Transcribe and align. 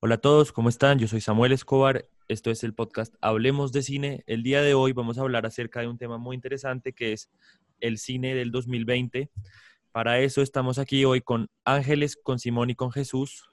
Hola 0.00 0.14
a 0.14 0.18
todos, 0.18 0.52
¿cómo 0.52 0.68
están? 0.68 1.00
Yo 1.00 1.08
soy 1.08 1.20
Samuel 1.20 1.50
Escobar, 1.50 2.04
esto 2.28 2.52
es 2.52 2.62
el 2.62 2.72
podcast 2.72 3.16
Hablemos 3.20 3.72
de 3.72 3.82
Cine. 3.82 4.22
El 4.28 4.44
día 4.44 4.62
de 4.62 4.72
hoy 4.72 4.92
vamos 4.92 5.18
a 5.18 5.22
hablar 5.22 5.44
acerca 5.44 5.80
de 5.80 5.88
un 5.88 5.98
tema 5.98 6.18
muy 6.18 6.36
interesante 6.36 6.92
que 6.92 7.12
es 7.12 7.28
el 7.80 7.98
cine 7.98 8.36
del 8.36 8.52
2020. 8.52 9.28
Para 9.90 10.20
eso 10.20 10.40
estamos 10.40 10.78
aquí 10.78 11.04
hoy 11.04 11.20
con 11.20 11.48
Ángeles, 11.64 12.14
con 12.14 12.38
Simón 12.38 12.70
y 12.70 12.76
con 12.76 12.92
Jesús. 12.92 13.50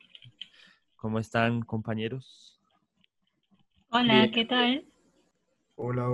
¿Cómo 0.96 1.18
están, 1.18 1.64
compañeros? 1.64 2.62
Hola, 3.90 4.30
¿qué 4.32 4.46
tal? 4.46 4.86
Hola, 5.74 6.08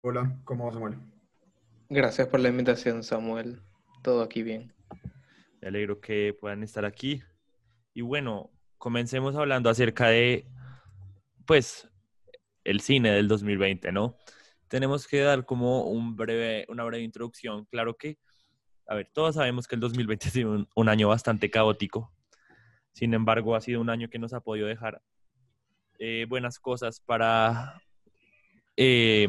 hola, 0.00 0.40
¿cómo 0.44 0.64
va 0.64 0.72
Samuel? 0.72 0.94
Gracias 1.90 2.26
por 2.28 2.40
la 2.40 2.48
invitación, 2.48 3.02
Samuel. 3.02 3.60
Todo 4.02 4.22
aquí 4.22 4.42
bien. 4.42 4.72
Me 5.60 5.68
alegro 5.68 6.00
que 6.00 6.34
puedan 6.40 6.62
estar 6.62 6.86
aquí. 6.86 7.22
Y 7.92 8.00
bueno, 8.00 8.50
comencemos 8.78 9.36
hablando 9.36 9.70
acerca 9.70 10.08
de, 10.08 10.46
pues, 11.46 11.88
el 12.64 12.80
cine 12.80 13.12
del 13.12 13.28
2020, 13.28 13.92
¿no? 13.92 14.16
Tenemos 14.68 15.06
que 15.06 15.20
dar 15.20 15.44
como 15.44 15.84
un 15.84 16.16
breve, 16.16 16.66
una 16.68 16.84
breve 16.84 17.04
introducción. 17.04 17.64
Claro 17.66 17.96
que, 17.96 18.18
a 18.88 18.94
ver, 18.94 19.10
todos 19.12 19.36
sabemos 19.36 19.68
que 19.68 19.76
el 19.76 19.80
2020 19.80 20.28
ha 20.28 20.30
sido 20.30 20.66
un, 20.74 20.88
año 20.88 21.08
bastante 21.08 21.50
caótico. 21.50 22.12
Sin 22.92 23.14
embargo, 23.14 23.54
ha 23.54 23.60
sido 23.60 23.80
un 23.80 23.90
año 23.90 24.08
que 24.08 24.18
nos 24.18 24.32
ha 24.32 24.40
podido 24.40 24.66
dejar 24.66 25.02
eh, 25.98 26.26
buenas 26.28 26.58
cosas 26.58 27.00
para 27.00 27.80
eh, 28.76 29.28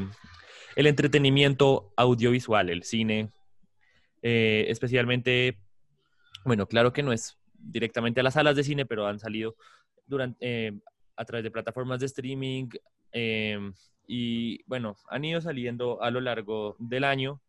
el 0.75 0.87
entretenimiento 0.87 1.93
audiovisual, 1.95 2.69
el 2.69 2.83
cine, 2.83 3.31
eh, 4.21 4.65
especialmente, 4.69 5.59
bueno, 6.43 6.67
claro 6.67 6.93
que 6.93 7.03
no 7.03 7.13
es 7.13 7.37
directamente 7.57 8.19
a 8.19 8.23
las 8.23 8.35
salas 8.35 8.55
de 8.55 8.63
cine, 8.63 8.85
pero 8.85 9.07
han 9.07 9.19
salido 9.19 9.55
durante, 10.05 10.37
eh, 10.39 10.79
a 11.15 11.25
través 11.25 11.43
de 11.43 11.51
plataformas 11.51 11.99
de 11.99 12.05
streaming 12.05 12.69
em, 13.11 13.73
y 14.07 14.63
bueno, 14.65 14.95
han 15.09 15.25
ido 15.25 15.41
saliendo 15.41 16.01
a 16.01 16.11
lo 16.11 16.21
largo 16.21 16.75
del 16.79 17.03
año 17.03 17.41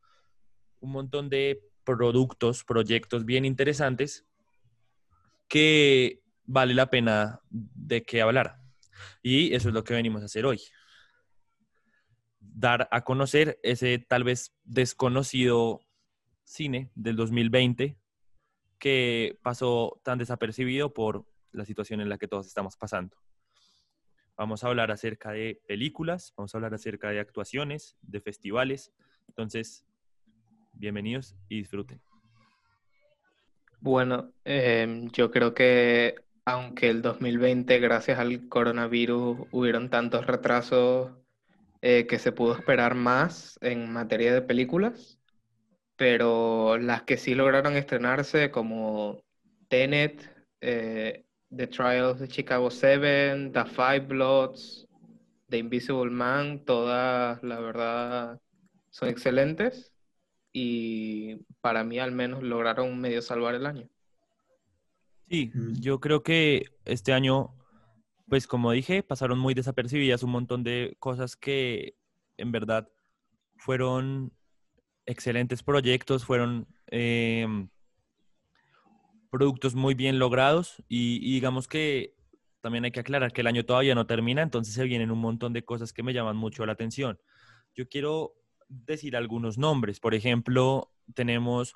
un 0.80 0.92
montón 0.92 1.28
de 1.28 1.62
productos, 1.84 2.64
proyectos 2.64 3.24
bien 3.24 3.44
interesantes 3.44 4.26
que 5.48 6.22
vale 6.44 6.74
la 6.74 6.90
pena 6.90 7.40
de 7.50 8.02
que 8.02 8.20
hablar. 8.20 8.60
Y 9.22 9.54
eso 9.54 9.68
es 9.68 9.74
lo 9.74 9.84
que 9.84 9.94
venimos 9.94 10.22
a 10.22 10.26
hacer 10.26 10.44
hoy. 10.46 10.60
Dar 12.40 12.88
a 12.90 13.04
conocer 13.04 13.58
ese 13.62 13.98
tal 13.98 14.24
vez 14.24 14.54
desconocido 14.64 15.80
cine 16.44 16.90
del 16.94 17.16
2020 17.16 17.96
que 18.78 19.38
pasó 19.42 20.00
tan 20.02 20.18
desapercibido 20.18 20.92
por 20.94 21.24
la 21.52 21.64
situación 21.64 22.00
en 22.00 22.08
la 22.08 22.18
que 22.18 22.28
todos 22.28 22.46
estamos 22.46 22.76
pasando. 22.76 23.16
Vamos 24.36 24.62
a 24.62 24.68
hablar 24.68 24.90
acerca 24.90 25.32
de 25.32 25.60
películas, 25.66 26.32
vamos 26.36 26.54
a 26.54 26.58
hablar 26.58 26.74
acerca 26.74 27.10
de 27.10 27.18
actuaciones, 27.18 27.96
de 28.02 28.20
festivales. 28.20 28.92
Entonces, 29.26 29.84
bienvenidos 30.72 31.34
y 31.48 31.58
disfruten. 31.58 32.00
Bueno, 33.80 34.32
em, 34.44 35.10
yo 35.10 35.30
creo 35.30 35.54
que 35.54 36.16
aunque 36.44 36.88
el 36.88 37.02
2020, 37.02 37.78
gracias 37.78 38.18
al 38.18 38.48
coronavirus, 38.48 39.38
hubieron 39.50 39.90
tantos 39.90 40.26
retrasos 40.26 41.12
eh, 41.82 42.06
que 42.06 42.18
se 42.18 42.32
pudo 42.32 42.54
esperar 42.54 42.94
más 42.94 43.58
en 43.60 43.92
materia 43.92 44.32
de 44.32 44.40
películas, 44.40 45.17
pero 45.98 46.78
las 46.78 47.02
que 47.02 47.16
sí 47.16 47.34
lograron 47.34 47.74
estrenarse 47.74 48.52
como 48.52 49.20
Tenet, 49.66 50.32
eh, 50.60 51.26
The 51.54 51.66
Trials 51.66 52.20
de 52.20 52.28
Chicago 52.28 52.70
7, 52.70 53.50
The 53.52 53.64
Five 53.64 54.06
Bloods, 54.06 54.86
The 55.48 55.58
Invisible 55.58 56.10
Man, 56.10 56.64
todas 56.64 57.42
la 57.42 57.58
verdad 57.58 58.40
son 58.90 59.08
excelentes 59.08 59.92
y 60.52 61.44
para 61.60 61.82
mí 61.82 61.98
al 61.98 62.12
menos 62.12 62.44
lograron 62.44 63.00
medio 63.00 63.20
salvar 63.20 63.56
el 63.56 63.66
año. 63.66 63.88
Sí, 65.28 65.50
yo 65.80 65.98
creo 65.98 66.22
que 66.22 66.66
este 66.84 67.12
año, 67.12 67.56
pues 68.28 68.46
como 68.46 68.70
dije, 68.70 69.02
pasaron 69.02 69.40
muy 69.40 69.52
desapercibidas 69.52 70.22
un 70.22 70.30
montón 70.30 70.62
de 70.62 70.96
cosas 71.00 71.34
que 71.34 71.96
en 72.36 72.52
verdad 72.52 72.88
fueron 73.56 74.32
excelentes 75.08 75.62
proyectos, 75.62 76.24
fueron 76.24 76.68
em, 76.86 77.68
productos 79.30 79.74
muy 79.74 79.94
bien 79.94 80.18
logrados 80.18 80.82
y, 80.86 81.32
digamos 81.32 81.66
que 81.66 82.14
también 82.60 82.84
hay 82.84 82.90
que 82.90 83.00
aclarar 83.00 83.32
que 83.32 83.40
el 83.40 83.46
año 83.46 83.64
todavía 83.64 83.94
no 83.94 84.06
termina, 84.06 84.42
entonces 84.42 84.74
se 84.74 84.84
vienen 84.84 85.10
un 85.10 85.20
montón 85.20 85.52
de 85.54 85.64
cosas 85.64 85.92
que 85.92 86.02
me 86.02 86.12
llaman 86.12 86.36
mucho 86.36 86.66
la 86.66 86.72
atención. 86.72 87.18
Yo 87.74 87.88
quiero 87.88 88.34
decir 88.68 89.16
algunos 89.16 89.56
nombres, 89.56 89.98
por 89.98 90.14
ejemplo, 90.14 90.92
tenemos, 91.14 91.74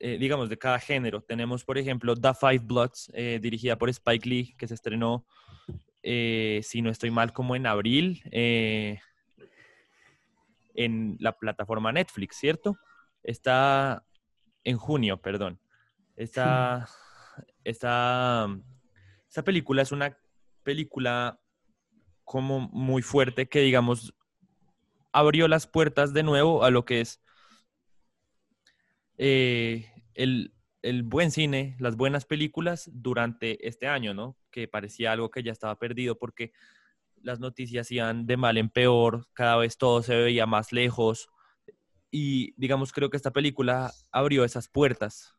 eh, 0.00 0.18
digamos, 0.18 0.48
de 0.48 0.58
cada 0.58 0.80
género, 0.80 1.22
tenemos, 1.22 1.64
por 1.64 1.78
ejemplo, 1.78 2.16
The 2.16 2.34
Five 2.34 2.64
Bloods, 2.64 3.12
eh, 3.14 3.38
dirigida 3.40 3.78
por 3.78 3.88
Spike 3.88 4.28
Lee, 4.28 4.54
que 4.58 4.66
se 4.66 4.74
estrenó, 4.74 5.26
eh, 6.02 6.60
si 6.64 6.82
no 6.82 6.90
estoy 6.90 7.12
mal, 7.12 7.32
como 7.32 7.54
en 7.54 7.66
abril 7.66 8.24
en 10.74 11.16
la 11.20 11.38
plataforma 11.38 11.92
Netflix, 11.92 12.36
¿cierto? 12.36 12.78
Está 13.22 14.04
en 14.64 14.76
junio, 14.76 15.20
perdón. 15.20 15.60
Esta, 16.16 16.88
esta, 17.64 18.48
esta 19.28 19.42
película 19.44 19.82
es 19.82 19.92
una 19.92 20.16
película 20.62 21.40
como 22.24 22.60
muy 22.70 23.02
fuerte 23.02 23.48
que, 23.48 23.60
digamos, 23.60 24.14
abrió 25.12 25.48
las 25.48 25.66
puertas 25.66 26.12
de 26.12 26.22
nuevo 26.22 26.64
a 26.64 26.70
lo 26.70 26.84
que 26.84 27.00
es 27.00 27.22
eh, 29.18 29.90
el, 30.14 30.54
el, 30.82 31.02
buen 31.02 31.30
cine, 31.30 31.76
las 31.78 31.96
buenas 31.96 32.24
películas 32.24 32.90
durante 32.92 33.66
este 33.68 33.86
año, 33.86 34.14
¿no? 34.14 34.36
Que 34.50 34.68
parecía 34.68 35.12
algo 35.12 35.30
que 35.30 35.42
ya 35.42 35.52
estaba 35.52 35.78
perdido 35.78 36.18
porque 36.18 36.52
las 37.22 37.40
noticias 37.40 37.90
iban 37.90 38.26
de 38.26 38.36
mal 38.36 38.58
en 38.58 38.68
peor, 38.68 39.26
cada 39.32 39.56
vez 39.56 39.76
todo 39.78 40.02
se 40.02 40.16
veía 40.16 40.46
más 40.46 40.72
lejos. 40.72 41.28
Y 42.10 42.52
digamos 42.56 42.92
creo 42.92 43.10
que 43.10 43.16
esta 43.16 43.30
película 43.30 43.92
abrió 44.10 44.44
esas 44.44 44.68
puertas 44.68 45.34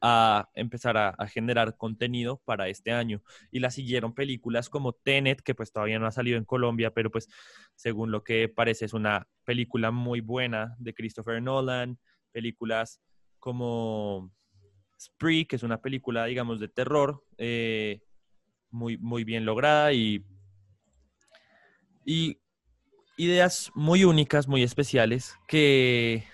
a 0.00 0.48
empezar 0.54 0.96
a, 0.96 1.26
generar 1.26 1.76
contenido 1.76 2.40
para 2.44 2.68
este 2.68 2.92
año. 2.92 3.22
Y 3.50 3.60
la 3.60 3.70
siguieron 3.70 4.14
películas 4.14 4.68
como 4.68 4.92
Tenet 4.92 5.40
que 5.42 5.54
pues 5.54 5.72
todavía 5.72 5.98
no 5.98 6.06
ha 6.06 6.12
salido 6.12 6.38
en 6.38 6.44
Colombia 6.44 6.92
pero 6.92 7.10
pues 7.10 7.28
según 7.74 8.10
lo 8.10 8.22
que 8.22 8.48
parece 8.48 8.84
es 8.84 8.92
una 8.92 9.26
película 9.44 9.90
muy 9.90 10.20
buena 10.20 10.76
de 10.78 10.94
Christopher 10.94 11.42
Nolan. 11.42 11.98
Películas 12.32 13.00
como 13.38 14.32
Spree 15.00 15.46
que 15.46 15.56
es 15.56 15.62
una 15.62 15.80
película 15.80 16.26
digamos 16.26 16.60
de 16.60 16.68
terror 16.68 17.24
eh, 17.38 18.02
muy 18.70 18.98
muy 18.98 19.24
bien 19.24 19.44
lograda 19.44 19.92
y 19.92 20.24
y 22.04 22.38
ideas 23.16 23.70
muy 23.74 24.04
únicas, 24.04 24.48
muy 24.48 24.62
especiales, 24.62 25.34
que, 25.46 26.24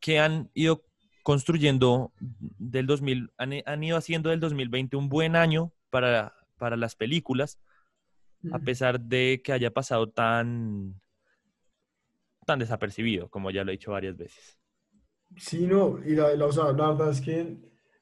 que 0.00 0.18
han 0.18 0.50
ido 0.54 0.84
construyendo 1.22 2.12
del 2.20 2.86
2000, 2.86 3.32
han, 3.38 3.82
ido 3.84 3.96
haciendo 3.96 4.30
del 4.30 4.40
2020 4.40 4.96
un 4.96 5.08
buen 5.08 5.36
año 5.36 5.72
para, 5.90 6.34
para 6.58 6.76
las 6.76 6.96
películas, 6.96 7.58
a 8.52 8.58
pesar 8.58 9.00
de 9.00 9.40
que 9.42 9.52
haya 9.52 9.70
pasado 9.70 10.10
tan, 10.10 11.00
tan 12.44 12.58
desapercibido, 12.58 13.30
como 13.30 13.50
ya 13.50 13.64
lo 13.64 13.70
he 13.70 13.78
dicho 13.78 13.92
varias 13.92 14.16
veces. 14.16 14.58
Sí, 15.36 15.66
no, 15.66 15.98
y 16.04 16.14
la, 16.14 16.34
la, 16.34 16.46
verdad 16.46 17.10
es 17.10 17.20
que, 17.20 17.58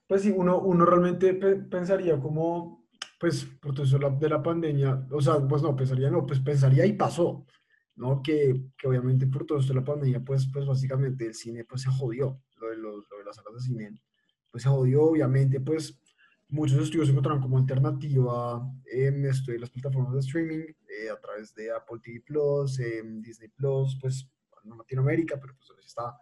pues 0.06 0.22
sí, 0.22 0.32
uno, 0.34 0.58
uno 0.58 0.84
realmente 0.84 1.32
pensaría 1.34 2.18
como 2.18 2.81
pues 3.22 3.44
por 3.44 3.72
todo 3.72 3.86
eso 3.86 4.00
de 4.00 4.28
la 4.28 4.42
pandemia, 4.42 5.06
o 5.12 5.22
sea, 5.22 5.38
pues 5.46 5.62
no, 5.62 5.76
pensaría 5.76 6.10
no, 6.10 6.26
pues 6.26 6.40
pensaría 6.40 6.84
y 6.84 6.94
pasó, 6.94 7.46
¿no? 7.94 8.20
Que, 8.20 8.64
que 8.76 8.88
obviamente 8.88 9.28
por 9.28 9.46
todo 9.46 9.60
esto 9.60 9.72
de 9.72 9.78
la 9.78 9.84
pandemia, 9.84 10.24
pues, 10.24 10.48
pues 10.52 10.66
básicamente 10.66 11.26
el 11.26 11.34
cine 11.34 11.64
pues 11.64 11.82
se 11.82 11.90
jodió, 11.90 12.42
lo 12.60 12.70
de, 12.70 12.76
los, 12.78 13.08
lo 13.08 13.18
de 13.18 13.24
las 13.24 13.36
salas 13.36 13.54
de 13.54 13.60
cine, 13.60 14.02
pues 14.50 14.64
se 14.64 14.68
jodió, 14.68 15.04
obviamente, 15.04 15.60
pues 15.60 16.00
muchos 16.48 16.82
estudios 16.82 17.10
encontraron 17.10 17.40
como 17.40 17.58
alternativa 17.58 18.60
en 18.86 19.24
esto 19.24 19.52
de 19.52 19.60
las 19.60 19.70
plataformas 19.70 20.14
de 20.14 20.18
streaming, 20.18 20.64
eh, 20.88 21.08
a 21.08 21.20
través 21.20 21.54
de 21.54 21.70
Apple 21.70 22.00
TV 22.02 22.24
Plus, 22.26 22.76
Disney 23.20 23.50
Plus, 23.50 23.98
pues 24.00 24.28
en 24.64 24.76
Latinoamérica, 24.76 25.38
pero 25.40 25.54
pues 25.54 25.70
está 25.86 26.18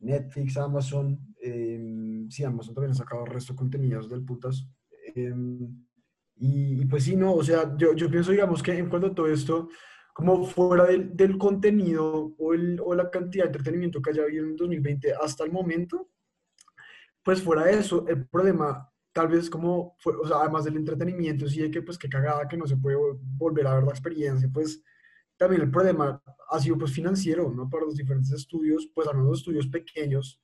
Netflix, 0.00 0.56
Amazon, 0.56 1.36
eh, 1.40 2.26
sí, 2.30 2.42
Amazon 2.42 2.74
también 2.74 2.90
ha 2.90 2.96
sacado 2.96 3.26
el 3.26 3.30
resto 3.30 3.52
de 3.52 3.58
contenidos 3.58 4.10
del 4.10 4.24
putas. 4.24 4.66
Eh, 6.42 6.78
y, 6.80 6.86
pues 6.86 7.04
sí, 7.04 7.16
no, 7.16 7.34
o 7.34 7.42
sea, 7.44 7.76
yo, 7.76 7.94
yo, 7.94 8.10
pienso, 8.10 8.32
digamos, 8.32 8.62
que 8.62 8.76
en 8.76 8.88
cuanto 8.88 9.08
a 9.08 9.14
todo 9.14 9.28
esto, 9.28 9.68
como 10.12 10.44
fuera 10.44 10.86
del, 10.86 11.16
del 11.16 11.38
contenido 11.38 12.34
o, 12.38 12.54
el, 12.54 12.80
o, 12.84 12.94
la 12.94 13.10
cantidad 13.10 13.44
de 13.44 13.48
entretenimiento 13.48 14.02
que 14.02 14.10
haya 14.10 14.24
habido 14.24 14.44
en 14.44 14.56
2020 14.56 15.14
hasta 15.14 15.44
el 15.44 15.52
momento, 15.52 16.08
pues 17.22 17.40
fuera 17.42 17.64
de 17.64 17.78
eso, 17.78 18.06
el 18.08 18.26
problema 18.26 18.88
tal 19.12 19.28
vez 19.28 19.50
como, 19.50 19.94
fue, 19.98 20.14
o 20.16 20.26
sea, 20.26 20.38
además 20.38 20.64
del 20.64 20.76
entretenimiento, 20.76 21.46
sí, 21.46 21.60
de 21.60 21.70
que 21.70 21.82
pues 21.82 21.98
que 21.98 22.08
cagada 22.08 22.48
que 22.48 22.56
no 22.56 22.66
se 22.66 22.76
puede 22.76 22.96
volver 23.20 23.66
a 23.66 23.74
ver 23.74 23.84
la 23.84 23.90
experiencia, 23.90 24.48
pues 24.52 24.82
también 25.36 25.62
el 25.62 25.70
problema 25.70 26.22
ha 26.50 26.58
sido 26.60 26.78
pues 26.78 26.92
financiero, 26.92 27.52
¿no? 27.54 27.68
Para 27.68 27.84
los 27.84 27.96
diferentes 27.96 28.32
estudios, 28.32 28.88
pues 28.94 29.06
algunos 29.08 29.38
estudios 29.38 29.66
pequeños, 29.66 30.40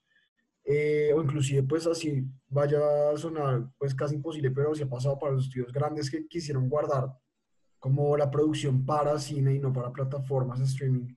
eh, 0.71 1.15
o 1.15 1.23
inclusive 1.23 1.63
pues 1.63 1.87
así 1.87 2.27
vaya 2.47 2.79
a 3.11 3.17
sonar 3.17 3.71
pues 3.79 3.95
casi 3.95 4.17
imposible, 4.17 4.51
pero 4.51 4.75
se 4.75 4.83
ha 4.83 4.89
pasado 4.89 5.19
para 5.19 5.33
los 5.33 5.45
estudios 5.45 5.73
grandes 5.73 6.11
que 6.11 6.29
quisieron 6.29 6.69
guardar 6.69 7.09
como 7.79 8.19
la 8.19 8.31
producción 8.31 8.85
para 8.85 9.19
cine 9.19 9.55
y 9.55 9.61
no 9.61 9.73
para 9.73 9.91
plataformas 9.91 10.59
de 10.59 10.67
streaming. 10.67 11.15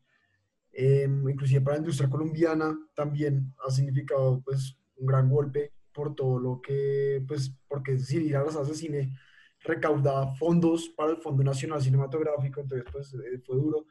Eh, 0.72 1.06
inclusive 1.30 1.60
para 1.60 1.76
la 1.76 1.82
industria 1.82 2.10
colombiana 2.10 2.80
también 2.96 3.54
ha 3.68 3.72
significado 3.72 4.42
pues 4.42 4.78
un 4.96 5.06
gran 5.06 5.30
golpe 5.30 5.74
por 5.94 6.16
todo 6.16 6.40
lo 6.40 6.62
que, 6.62 7.22
pues, 7.28 7.54
porque 7.68 8.00
si 8.00 8.24
ir 8.24 8.38
a 8.38 8.44
las 8.46 8.54
salas 8.54 8.70
de 8.70 8.76
cine 8.76 9.14
recaudaba 9.60 10.34
fondos 10.36 10.88
para 10.96 11.12
el 11.12 11.18
Fondo 11.18 11.44
Nacional 11.44 11.82
Cinematográfico, 11.82 12.62
entonces 12.62 12.88
pues 12.90 13.14
eh, 13.16 13.42
fue 13.46 13.58
duro. 13.58 13.86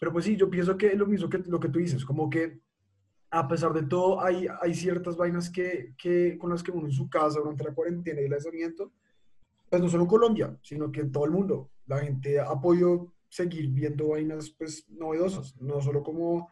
Pero 0.00 0.10
pues 0.10 0.24
sí, 0.24 0.36
yo 0.38 0.48
pienso 0.48 0.74
que 0.78 0.86
es 0.86 0.96
lo 0.96 1.06
mismo 1.06 1.28
que 1.28 1.38
lo 1.46 1.60
que 1.60 1.68
tú 1.68 1.80
dices, 1.80 2.02
como 2.02 2.30
que 2.30 2.62
a 3.34 3.48
pesar 3.48 3.72
de 3.72 3.82
todo 3.82 4.20
hay, 4.20 4.46
hay 4.60 4.74
ciertas 4.74 5.16
vainas 5.16 5.48
que, 5.48 5.94
que 5.96 6.36
con 6.38 6.50
las 6.50 6.62
que 6.62 6.70
uno 6.70 6.86
en 6.86 6.92
su 6.92 7.08
casa 7.08 7.40
durante 7.40 7.64
la 7.64 7.72
cuarentena 7.74 8.20
y 8.20 8.26
el 8.26 8.32
aislamiento, 8.34 8.92
pues 9.70 9.80
no 9.80 9.88
solo 9.88 10.02
en 10.02 10.08
Colombia, 10.08 10.58
sino 10.62 10.92
que 10.92 11.00
en 11.00 11.10
todo 11.10 11.24
el 11.24 11.30
mundo, 11.30 11.70
la 11.86 11.98
gente 12.00 12.38
ha 12.38 12.60
podido 12.60 13.14
seguir 13.30 13.68
viendo 13.70 14.08
vainas 14.08 14.50
pues 14.50 14.86
novedosas, 14.90 15.58
no 15.62 15.80
solo 15.80 16.02
como 16.02 16.50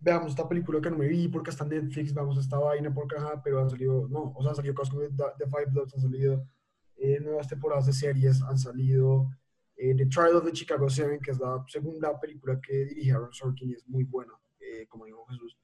veamos 0.00 0.30
esta 0.30 0.48
película 0.48 0.80
que 0.80 0.90
no 0.90 0.96
me 0.96 1.06
vi 1.06 1.28
porque 1.28 1.50
está 1.50 1.64
en 1.64 1.70
Netflix, 1.70 2.14
veamos 2.14 2.38
esta 2.38 2.58
vaina 2.58 2.92
porque 2.92 3.16
ajá, 3.16 3.42
pero 3.44 3.60
han 3.60 3.68
salido, 3.68 4.08
no, 4.08 4.32
o 4.34 4.40
sea, 4.40 4.50
han 4.50 4.56
salido 4.56 4.74
cosas 4.74 4.94
como 4.94 5.06
The 5.06 5.46
Five 5.46 5.66
Bloods, 5.70 5.94
han 5.94 6.00
salido 6.00 6.48
eh, 6.96 7.20
nuevas 7.20 7.46
temporadas 7.46 7.84
de 7.84 7.92
series, 7.92 8.40
han 8.42 8.58
salido 8.58 9.28
eh, 9.76 9.94
The 9.94 10.06
Trial 10.06 10.36
of 10.36 10.44
the 10.46 10.52
Chicago 10.52 10.88
Seven, 10.88 11.20
que 11.20 11.32
es 11.32 11.38
la 11.38 11.62
segunda 11.68 12.18
película 12.18 12.58
que 12.58 12.86
dirige 12.86 13.12
Aaron 13.12 13.34
Sorkin 13.34 13.68
y 13.68 13.74
es 13.74 13.86
muy 13.86 14.04
buena, 14.04 14.32
eh, 14.58 14.86
como 14.88 15.04
dijo 15.04 15.26
Jesús. 15.26 15.58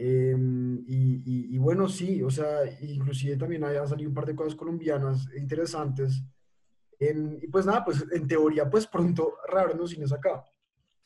Em, 0.00 0.78
y, 0.86 1.54
y, 1.54 1.58
bueno, 1.58 1.88
sí, 1.88 2.22
o 2.22 2.30
sea, 2.30 2.60
inclusive 2.82 3.36
también 3.36 3.64
ha 3.64 3.84
salido 3.84 4.08
un 4.08 4.14
par 4.14 4.26
de 4.26 4.36
cosas 4.36 4.54
colombianas 4.54 5.28
interesantes. 5.36 6.22
y 7.00 7.48
pues 7.48 7.66
nada, 7.66 7.84
pues 7.84 8.04
en 8.12 8.28
teoría, 8.28 8.70
pues 8.70 8.86
pronto 8.86 9.34
raro 9.48 9.74
no 9.74 9.88
cines 9.88 10.12
acá. 10.12 10.44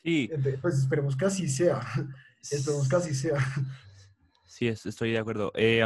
Sí. 0.04 0.30
Pues 0.60 0.78
esperemos 0.78 1.16
que 1.16 1.24
así 1.24 1.48
sea. 1.48 1.80
Esperemos 2.42 2.86
que 2.86 2.96
así 2.96 3.14
sea. 3.14 3.38
Sí, 4.44 4.68
estoy 4.68 5.12
de 5.12 5.18
acuerdo. 5.18 5.52
Eh, 5.54 5.82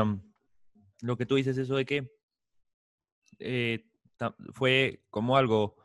lo 1.03 1.17
que 1.17 1.27
tú 1.27 1.37
dices, 1.37 1.57
eso 1.59 1.77
de 1.77 1.87
que 1.87 2.11
eh, 3.39 3.85
fue 4.53 5.05
como 5.11 5.37
algo 5.37 5.77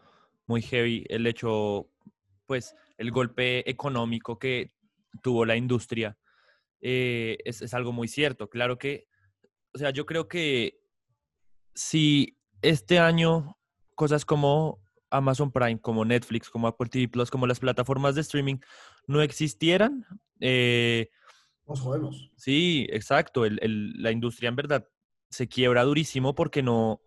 muy 0.47 0.63
heavy 0.63 1.05
el 1.09 1.27
hecho, 1.27 1.87
pues, 2.47 2.73
el 2.97 3.11
golpe 3.11 3.69
económico 3.69 4.39
que 4.39 4.71
tuvo 5.21 5.45
la 5.45 5.55
industria. 5.55 6.17
Eh, 6.81 7.37
es, 7.45 7.61
es, 7.61 7.73
algo 7.73 7.91
muy 7.91 8.07
cierto. 8.07 8.49
Claro 8.49 8.77
que, 8.77 9.07
o 9.73 9.77
sea, 9.77 9.91
yo 9.91 10.05
creo 10.05 10.27
que 10.27 10.79
si 11.75 12.37
este 12.61 12.99
año 12.99 13.57
cosas 13.95 14.25
como 14.25 14.81
Amazon 15.09 15.51
Prime, 15.51 15.79
como 15.79 16.05
Netflix, 16.05 16.49
como 16.49 16.67
Apple 16.67 16.89
TV 16.89 17.07
Plus, 17.07 17.29
como 17.29 17.45
las 17.45 17.59
plataformas 17.59 18.15
de 18.15 18.21
streaming 18.21 18.57
no 19.07 19.21
existieran, 19.21 20.05
eh, 20.39 21.09
nos 21.67 21.81
jodemos. 21.81 22.31
Sí, 22.35 22.87
exacto. 22.89 23.43
la 23.47 24.11
industria 24.11 24.49
en 24.49 24.55
verdad 24.55 24.87
se 25.29 25.47
quiebra 25.47 25.83
durísimo 25.83 26.35
porque 26.35 26.61
no, 26.61 27.01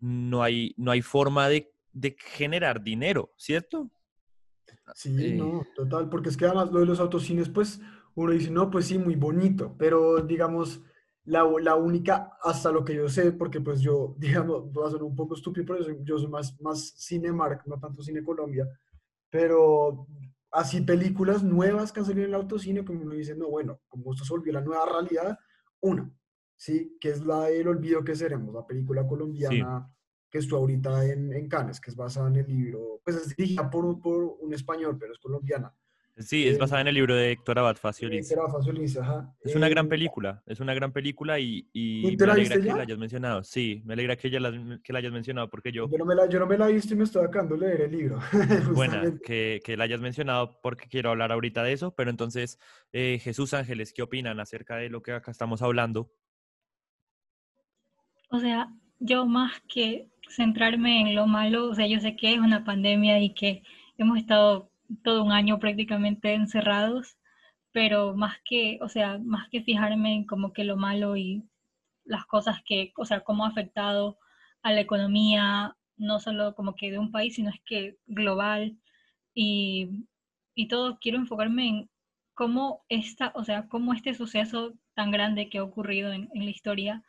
no, 0.00 0.42
hay, 0.42 0.74
no 0.76 0.90
hay 0.90 1.02
forma 1.02 1.48
de, 1.48 1.72
generar 2.18 2.82
dinero, 2.82 3.32
¿cierto? 3.36 3.90
Sí, 4.94 5.14
eh, 5.18 5.36
no, 5.36 5.66
total, 5.74 6.08
porque 6.08 6.28
es 6.28 6.36
que 6.36 6.44
además 6.44 6.70
lo 6.70 6.80
de 6.80 6.86
los 6.86 7.00
autocines, 7.00 7.48
pues 7.48 7.80
uno 8.22 8.32
dice, 8.32 8.50
no, 8.50 8.68
pues 8.68 8.86
sí, 8.86 8.98
muy 8.98 9.14
bonito, 9.14 9.76
pero 9.78 10.20
digamos, 10.22 10.82
la, 11.24 11.44
la, 11.60 11.76
única, 11.76 12.32
hasta 12.42 12.72
lo 12.72 12.84
que 12.84 12.94
yo 12.96 13.08
sé, 13.08 13.30
porque 13.32 13.60
pues 13.60 13.80
yo, 13.80 14.16
digamos, 14.18 14.64
va 14.76 14.88
a 14.88 14.90
ser 14.90 15.02
un 15.02 15.14
poco 15.14 15.34
estúpido, 15.34 15.66
pero 15.66 16.02
yo 16.02 16.18
soy 16.18 16.28
más, 16.28 16.60
más 16.60 16.94
Cinemark, 16.98 17.66
no 17.66 17.78
tanto 17.78 18.02
Cine 18.02 18.24
Colombia, 18.24 18.66
pero 19.30 20.08
así 20.50 20.80
películas 20.80 21.44
nuevas 21.44 21.92
que 21.92 22.00
han 22.00 22.06
salido 22.06 22.24
en 22.24 22.30
el 22.30 22.40
autocine, 22.40 22.84
como 22.84 23.02
uno 23.02 23.14
dice, 23.14 23.36
no, 23.36 23.50
bueno, 23.50 23.80
como 23.88 24.12
esto 24.12 24.24
se 24.24 24.32
volvió 24.32 24.52
la 24.52 24.62
nueva 24.62 24.86
realidad, 24.86 25.38
una, 25.80 26.10
¿sí? 26.56 26.96
Que 27.00 27.10
es 27.10 27.24
la 27.24 27.44
del 27.44 27.68
Olvido 27.68 28.02
que 28.02 28.16
seremos, 28.16 28.52
la 28.52 28.66
película 28.66 29.06
colombiana 29.06 29.88
que 30.30 30.38
estuvo 30.38 30.58
ahorita 30.58 31.06
en, 31.06 31.32
en, 31.32 31.48
Cannes, 31.48 31.80
que 31.80 31.90
es 31.90 31.96
basada 31.96 32.28
en 32.28 32.36
el 32.36 32.46
libro, 32.46 33.00
pues 33.04 33.16
es 33.16 33.36
dirigida 33.36 33.70
por, 33.70 34.00
por 34.00 34.36
un 34.40 34.52
español, 34.52 34.96
pero 34.98 35.12
es 35.12 35.18
colombiana, 35.18 35.72
Sí, 36.18 36.48
es 36.48 36.58
basada 36.58 36.80
en 36.80 36.88
el 36.88 36.94
libro 36.94 37.14
de 37.14 37.32
Héctor 37.32 37.58
Abad 37.60 37.76
Faciolis. 37.76 38.34
ajá. 38.98 39.34
Es 39.40 39.54
una 39.54 39.68
gran 39.68 39.88
película, 39.88 40.42
es 40.46 40.58
una 40.58 40.74
gran 40.74 40.92
película 40.92 41.38
y, 41.38 41.68
y 41.72 42.16
me 42.18 42.24
alegra 42.30 42.56
que 42.56 42.66
la 42.66 42.82
hayas 42.82 42.98
mencionado. 42.98 43.44
Sí, 43.44 43.82
me 43.84 43.92
alegra 43.92 44.16
que, 44.16 44.28
la, 44.40 44.80
que 44.82 44.92
la 44.92 44.98
hayas 44.98 45.12
mencionado 45.12 45.48
porque 45.48 45.70
yo... 45.70 45.88
Yo 45.88 45.98
no, 45.98 46.04
me 46.04 46.14
la, 46.14 46.28
yo 46.28 46.40
no 46.40 46.46
me 46.46 46.58
la 46.58 46.68
he 46.68 46.72
visto 46.72 46.94
y 46.94 46.96
me 46.96 47.04
estoy 47.04 47.24
acabando 47.24 47.56
de 47.56 47.68
leer 47.68 47.80
el 47.82 47.92
libro. 47.92 48.18
Buena, 48.74 49.02
que, 49.24 49.60
que, 49.64 49.76
la 49.76 49.84
hayas 49.84 50.00
mencionado 50.00 50.58
porque 50.60 50.88
quiero 50.88 51.10
hablar 51.10 51.30
ahorita 51.30 51.62
de 51.62 51.72
eso, 51.72 51.94
pero 51.94 52.10
entonces, 52.10 52.58
eh, 52.92 53.20
Jesús 53.22 53.54
Ángeles, 53.54 53.92
¿qué 53.92 54.02
opinan 54.02 54.40
acerca 54.40 54.76
de 54.76 54.90
lo 54.90 55.02
que 55.02 55.12
acá 55.12 55.30
estamos 55.30 55.62
hablando? 55.62 56.10
O 58.30 58.40
sea, 58.40 58.68
yo 58.98 59.24
más 59.26 59.52
que 59.68 60.08
centrarme 60.28 61.00
en 61.00 61.14
lo 61.14 61.26
malo, 61.26 61.70
o 61.70 61.74
sea, 61.74 61.86
yo 61.86 62.00
sé 62.00 62.16
que 62.16 62.34
es 62.34 62.38
una 62.38 62.64
pandemia 62.64 63.20
y 63.20 63.34
que 63.34 63.62
hemos 63.96 64.18
estado 64.18 64.70
todo 65.02 65.24
un 65.24 65.32
año 65.32 65.58
prácticamente 65.58 66.34
encerrados, 66.34 67.18
pero 67.72 68.14
más 68.14 68.36
que, 68.44 68.78
o 68.82 68.88
sea, 68.88 69.18
más 69.18 69.48
que 69.50 69.62
fijarme 69.62 70.14
en 70.14 70.24
como 70.26 70.52
que 70.52 70.64
lo 70.64 70.76
malo 70.76 71.16
y 71.16 71.44
las 72.04 72.24
cosas 72.26 72.62
que, 72.64 72.92
o 72.96 73.04
sea, 73.04 73.20
cómo 73.20 73.44
ha 73.44 73.48
afectado 73.48 74.18
a 74.62 74.72
la 74.72 74.80
economía, 74.80 75.76
no 75.96 76.20
solo 76.20 76.54
como 76.54 76.74
que 76.74 76.90
de 76.90 76.98
un 76.98 77.12
país, 77.12 77.34
sino 77.34 77.50
es 77.50 77.60
que 77.64 77.98
global 78.06 78.78
y, 79.34 80.06
y 80.54 80.68
todo, 80.68 80.98
quiero 81.00 81.18
enfocarme 81.18 81.68
en 81.68 81.90
cómo 82.34 82.84
esta, 82.88 83.32
o 83.34 83.44
sea, 83.44 83.68
cómo 83.68 83.92
este 83.92 84.14
suceso 84.14 84.74
tan 84.94 85.10
grande 85.10 85.48
que 85.50 85.58
ha 85.58 85.64
ocurrido 85.64 86.12
en, 86.12 86.28
en 86.34 86.44
la 86.44 86.50
historia 86.50 87.02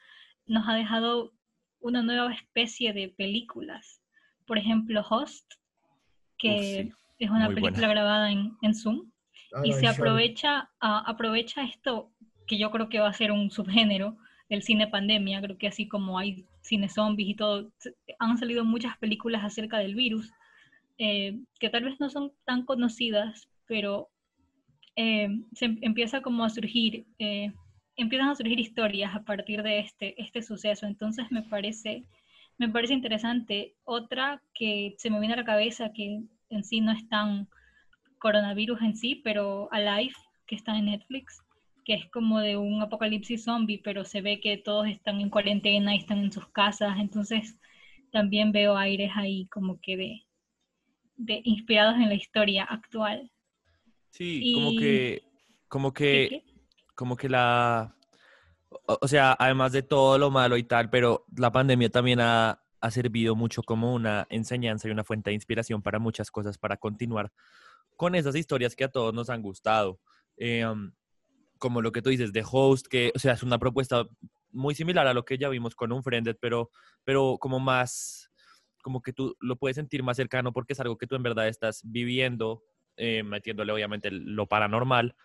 nos 0.45 0.67
ha 0.67 0.73
dejado 0.73 1.33
una 1.79 2.01
nueva 2.01 2.33
especie 2.33 2.93
de 2.93 3.09
películas. 3.09 4.01
Por 4.45 4.57
ejemplo, 4.57 5.05
Host, 5.07 5.53
que 6.37 6.91
es 7.19 7.29
una 7.29 7.49
película 7.49 7.87
grabada 7.87 8.31
en, 8.31 8.53
en 8.61 8.73
Zoom 8.73 9.11
ah, 9.53 9.61
y 9.63 9.73
se 9.73 9.87
aprovecha, 9.87 10.69
aprovecha 10.79 11.63
esto 11.63 12.11
que 12.47 12.57
yo 12.57 12.71
creo 12.71 12.89
que 12.89 12.99
va 12.99 13.09
a 13.09 13.13
ser 13.13 13.31
un 13.31 13.51
subgénero 13.51 14.17
del 14.49 14.63
cine 14.63 14.87
pandemia, 14.87 15.41
creo 15.41 15.57
que 15.57 15.67
así 15.67 15.87
como 15.87 16.17
hay 16.17 16.45
cine 16.61 16.89
zombies 16.89 17.29
y 17.29 17.35
todo, 17.35 17.71
han 18.17 18.37
salido 18.37 18.65
muchas 18.65 18.97
películas 18.97 19.43
acerca 19.43 19.77
del 19.77 19.95
virus 19.95 20.31
eh, 20.97 21.39
que 21.59 21.69
tal 21.69 21.85
vez 21.85 21.99
no 21.99 22.09
son 22.09 22.33
tan 22.45 22.65
conocidas, 22.65 23.47
pero 23.67 24.09
eh, 24.97 25.29
se 25.53 25.65
em, 25.65 25.77
empieza 25.81 26.21
como 26.21 26.43
a 26.43 26.49
surgir, 26.49 27.05
eh, 27.19 27.53
empiezan 27.95 28.29
a 28.29 28.35
surgir 28.35 28.59
historias 28.59 29.15
a 29.15 29.23
partir 29.23 29.63
de 29.63 29.79
este, 29.79 30.21
este 30.21 30.41
suceso, 30.41 30.85
entonces 30.87 31.31
me 31.31 31.41
parece, 31.43 32.03
me 32.57 32.67
parece 32.67 32.93
interesante. 32.93 33.75
Otra 33.85 34.43
que 34.53 34.95
se 34.97 35.09
me 35.09 35.19
viene 35.19 35.35
a 35.35 35.37
la 35.37 35.45
cabeza 35.45 35.93
que 35.93 36.23
en 36.49 36.63
sí 36.63 36.81
no 36.81 36.91
es 36.91 37.07
tan 37.09 37.47
coronavirus 38.19 38.81
en 38.81 38.95
sí, 38.95 39.21
pero 39.23 39.69
Alive, 39.71 40.13
que 40.45 40.55
está 40.55 40.77
en 40.77 40.85
Netflix, 40.85 41.41
que 41.85 41.93
es 41.93 42.09
como 42.11 42.39
de 42.39 42.57
un 42.57 42.81
apocalipsis 42.81 43.43
zombie, 43.43 43.81
pero 43.83 44.05
se 44.05 44.21
ve 44.21 44.39
que 44.39 44.57
todos 44.57 44.87
están 44.87 45.21
en 45.21 45.29
cuarentena 45.29 45.95
y 45.95 45.99
están 45.99 46.19
en 46.19 46.31
sus 46.31 46.47
casas, 46.49 46.97
entonces 46.99 47.57
también 48.11 48.51
veo 48.51 48.75
aires 48.75 49.11
ahí 49.15 49.47
como 49.47 49.79
que 49.81 49.97
de, 49.97 50.21
de 51.15 51.41
inspirados 51.43 51.95
en 51.95 52.09
la 52.09 52.15
historia 52.15 52.63
actual. 52.63 53.31
Sí, 54.11 54.53
como 54.55 54.71
que, 54.71 55.23
como 55.67 55.93
que, 55.93 56.43
como 56.95 57.15
que 57.15 57.29
la, 57.29 57.95
o 58.85 59.07
sea, 59.07 59.35
además 59.39 59.71
de 59.71 59.83
todo 59.83 60.17
lo 60.17 60.31
malo 60.31 60.57
y 60.57 60.63
tal, 60.63 60.89
pero 60.89 61.25
la 61.37 61.51
pandemia 61.51 61.89
también 61.89 62.19
ha, 62.19 62.59
ha 62.81 62.91
servido 62.91 63.35
mucho 63.35 63.63
como 63.63 63.93
una 63.93 64.27
enseñanza 64.29 64.87
y 64.87 64.91
una 64.91 65.03
fuente 65.03 65.29
de 65.29 65.35
inspiración 65.35 65.81
para 65.81 65.99
muchas 65.99 66.31
cosas, 66.31 66.57
para 66.57 66.77
continuar 66.77 67.31
con 67.95 68.15
esas 68.15 68.35
historias 68.35 68.75
que 68.75 68.85
a 68.85 68.89
todos 68.89 69.13
nos 69.13 69.29
han 69.29 69.41
gustado. 69.41 69.99
Eh, 70.37 70.65
como 71.57 71.81
lo 71.81 71.91
que 71.91 72.01
tú 72.01 72.09
dices 72.09 72.33
de 72.33 72.43
Host, 72.49 72.87
que, 72.87 73.11
o 73.13 73.19
sea, 73.19 73.33
es 73.33 73.43
una 73.43 73.59
propuesta 73.59 74.07
muy 74.51 74.73
similar 74.73 75.05
a 75.05 75.13
lo 75.13 75.25
que 75.25 75.37
ya 75.37 75.49
vimos 75.49 75.75
con 75.75 75.91
un 75.91 76.01
Friended, 76.01 76.37
pero, 76.39 76.71
pero 77.03 77.37
como 77.39 77.59
más, 77.59 78.31
como 78.81 79.01
que 79.01 79.13
tú 79.13 79.35
lo 79.39 79.57
puedes 79.57 79.75
sentir 79.75 80.01
más 80.01 80.17
cercano 80.17 80.51
porque 80.53 80.73
es 80.73 80.79
algo 80.79 80.97
que 80.97 81.05
tú 81.05 81.15
en 81.15 81.23
verdad 81.23 81.47
estás 81.47 81.81
viviendo, 81.83 82.63
eh, 82.97 83.23
metiéndole 83.23 83.71
obviamente 83.71 84.09
lo 84.11 84.47
paranormal. 84.47 85.15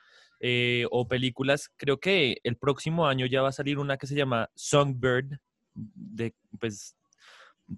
Eh, 0.40 0.84
o 0.90 1.08
películas, 1.08 1.70
creo 1.76 2.00
que 2.00 2.38
el 2.42 2.56
próximo 2.56 3.06
año 3.06 3.24
ya 3.24 3.40
va 3.40 3.48
a 3.48 3.52
salir 3.52 3.78
una 3.78 3.96
que 3.96 4.06
se 4.06 4.16
llama 4.16 4.50
Songbird, 4.54 5.38
de, 5.74 6.34
pues, 6.58 6.96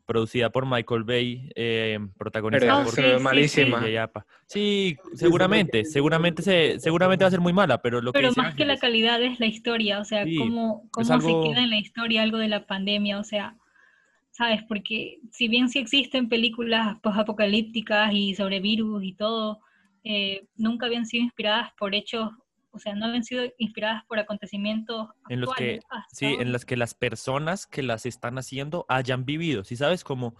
producida 0.04 0.50
por 0.50 0.66
Michael 0.66 1.04
Bay, 1.04 1.50
eh, 1.54 1.98
protagonizada 2.18 2.72
Pero 2.72 2.84
por 2.84 2.94
sí, 2.94 3.00
se 3.02 3.02
ve 3.02 3.18
sí, 3.18 3.22
malísima. 3.24 4.10
Sí, 4.46 4.96
seguramente, 5.14 5.84
seguramente 5.84 6.42
se, 6.42 6.78
seguramente 6.80 7.24
va 7.24 7.28
a 7.28 7.30
ser 7.30 7.40
muy 7.40 7.52
mala, 7.52 7.80
pero 7.82 8.00
lo 8.00 8.12
que 8.12 8.18
Pero 8.20 8.32
más 8.36 8.54
que 8.54 8.64
la 8.64 8.78
calidad 8.78 9.22
es 9.22 9.40
la 9.40 9.46
historia, 9.46 10.00
o 10.00 10.04
sea, 10.04 10.24
Sí, 10.24 10.36
cómo, 10.36 10.88
cómo 10.90 11.12
algo- 11.14 11.42
se 11.42 11.48
queda 11.50 11.62
en 11.62 11.70
la 11.70 11.78
historia 11.78 12.22
algo 12.22 12.38
de 12.38 12.48
la 12.48 12.66
pandemia, 12.66 13.18
o 13.18 13.24
sea, 13.24 13.56
¿sabes? 14.30 14.62
Porque 14.68 15.18
si 15.30 15.48
bien 15.48 15.68
sí 15.68 15.78
existen 15.78 16.28
películas 16.28 16.98
post-apocalípticas 17.02 18.12
y 18.12 18.34
sobre 18.34 18.60
virus 18.60 19.02
y 19.04 19.14
todo, 19.14 19.60
eh, 20.04 20.46
nunca 20.56 20.86
habían 20.86 21.06
sido 21.06 21.24
inspiradas 21.24 21.72
por 21.78 21.94
hechos, 21.94 22.30
o 22.76 22.78
sea, 22.78 22.94
no 22.94 23.06
habían 23.06 23.24
sido 23.24 23.44
inspiradas 23.58 24.04
por 24.06 24.18
acontecimientos 24.18 25.08
En 25.28 25.40
los 25.40 25.54
que- 25.54 25.76
actuales 25.76 25.84
hasta 25.90 26.16
Sí, 26.16 26.26
en 26.38 26.52
las 26.52 26.64
que 26.64 26.76
las 26.76 26.94
personas 26.94 27.66
que 27.66 27.82
las 27.82 28.06
están 28.06 28.38
haciendo 28.38 28.84
hayan 28.88 29.24
vivido. 29.24 29.64
¿Sí 29.64 29.76
sabes? 29.76 30.04
Como 30.04 30.36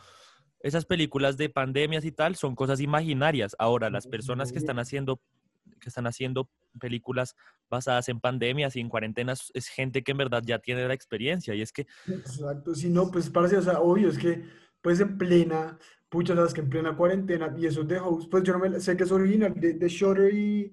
esas 0.60 0.84
películas 0.84 1.36
de 1.36 1.48
pandemias 1.48 2.04
y 2.04 2.12
tal 2.12 2.36
son 2.36 2.54
cosas 2.54 2.80
imaginarias. 2.80 3.54
Ahora, 3.58 3.90
las 3.90 4.06
personas 4.06 4.52
que 4.52 4.58
están 4.58 4.78
haciendo, 4.78 5.20
que 5.80 5.88
están 5.88 6.06
haciendo 6.06 6.48
películas 6.80 7.36
basadas 7.70 8.08
en 8.08 8.20
pandemias 8.20 8.76
y 8.76 8.80
en 8.80 8.88
cuarentenas 8.88 9.50
es 9.54 9.68
gente 9.68 10.02
que 10.02 10.12
en 10.12 10.18
verdad 10.18 10.42
ya 10.44 10.58
tiene 10.58 10.86
la 10.86 10.94
experiencia. 10.94 11.54
Y 11.54 11.62
es 11.62 11.72
que, 11.72 11.86
Exacto, 12.08 12.74
si 12.74 12.88
no, 12.88 13.10
pues 13.10 13.30
parece, 13.30 13.56
o 13.58 13.62
sea, 13.62 13.80
obvio, 13.80 14.08
es 14.08 14.18
que 14.18 14.44
pues 14.80 15.00
en 15.00 15.18
plena, 15.18 15.78
pucha, 16.08 16.34
sabes 16.34 16.54
que 16.54 16.60
en 16.60 16.70
plena 16.70 16.96
cuarentena, 16.96 17.52
y 17.58 17.66
eso 17.66 17.82
de 17.82 17.98
House, 17.98 18.28
pues 18.30 18.42
yo 18.44 18.52
no 18.52 18.60
me, 18.60 18.78
sé 18.80 18.96
que 18.96 19.04
es 19.04 19.10
original 19.12 19.52
de, 19.56 19.74
de 19.74 19.88
Shutter 19.88 20.32
y, 20.32 20.72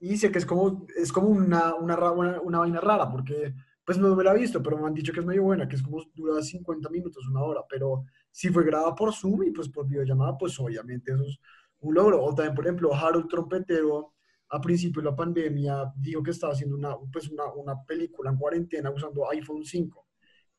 y 0.00 0.16
sé 0.16 0.30
que 0.30 0.38
es 0.38 0.46
como, 0.46 0.86
es 0.96 1.12
como 1.12 1.28
una, 1.28 1.74
una, 1.74 2.12
una, 2.12 2.40
una 2.40 2.58
vaina 2.60 2.80
rara, 2.80 3.10
porque 3.10 3.54
pues 3.84 3.98
no 3.98 4.14
me 4.16 4.24
la 4.24 4.32
he 4.34 4.38
visto, 4.38 4.62
pero 4.62 4.78
me 4.78 4.86
han 4.86 4.94
dicho 4.94 5.12
que 5.12 5.20
es 5.20 5.26
medio 5.26 5.42
buena, 5.42 5.68
que 5.68 5.76
es 5.76 5.82
como 5.82 6.02
dura 6.14 6.42
50 6.42 6.88
minutos, 6.90 7.26
una 7.28 7.42
hora, 7.42 7.62
pero 7.68 8.04
si 8.30 8.48
fue 8.50 8.64
grabada 8.64 8.94
por 8.94 9.12
Zoom 9.14 9.44
y 9.44 9.50
pues 9.50 9.68
por 9.68 9.86
videollamada, 9.86 10.36
pues 10.38 10.58
obviamente 10.58 11.12
eso 11.12 11.22
es 11.24 11.38
un 11.80 11.94
logro. 11.94 12.22
O 12.22 12.34
también, 12.34 12.54
por 12.54 12.64
ejemplo, 12.66 12.94
Harold 12.94 13.28
Trompetero, 13.28 14.14
a 14.50 14.60
principio 14.60 15.02
de 15.02 15.10
la 15.10 15.16
pandemia, 15.16 15.92
dijo 15.96 16.22
que 16.22 16.30
estaba 16.30 16.52
haciendo 16.52 16.76
una, 16.76 16.96
pues 17.12 17.28
una, 17.30 17.46
una 17.52 17.84
película 17.84 18.30
en 18.30 18.36
cuarentena 18.36 18.90
usando 18.90 19.28
iPhone 19.30 19.64
5 19.64 20.04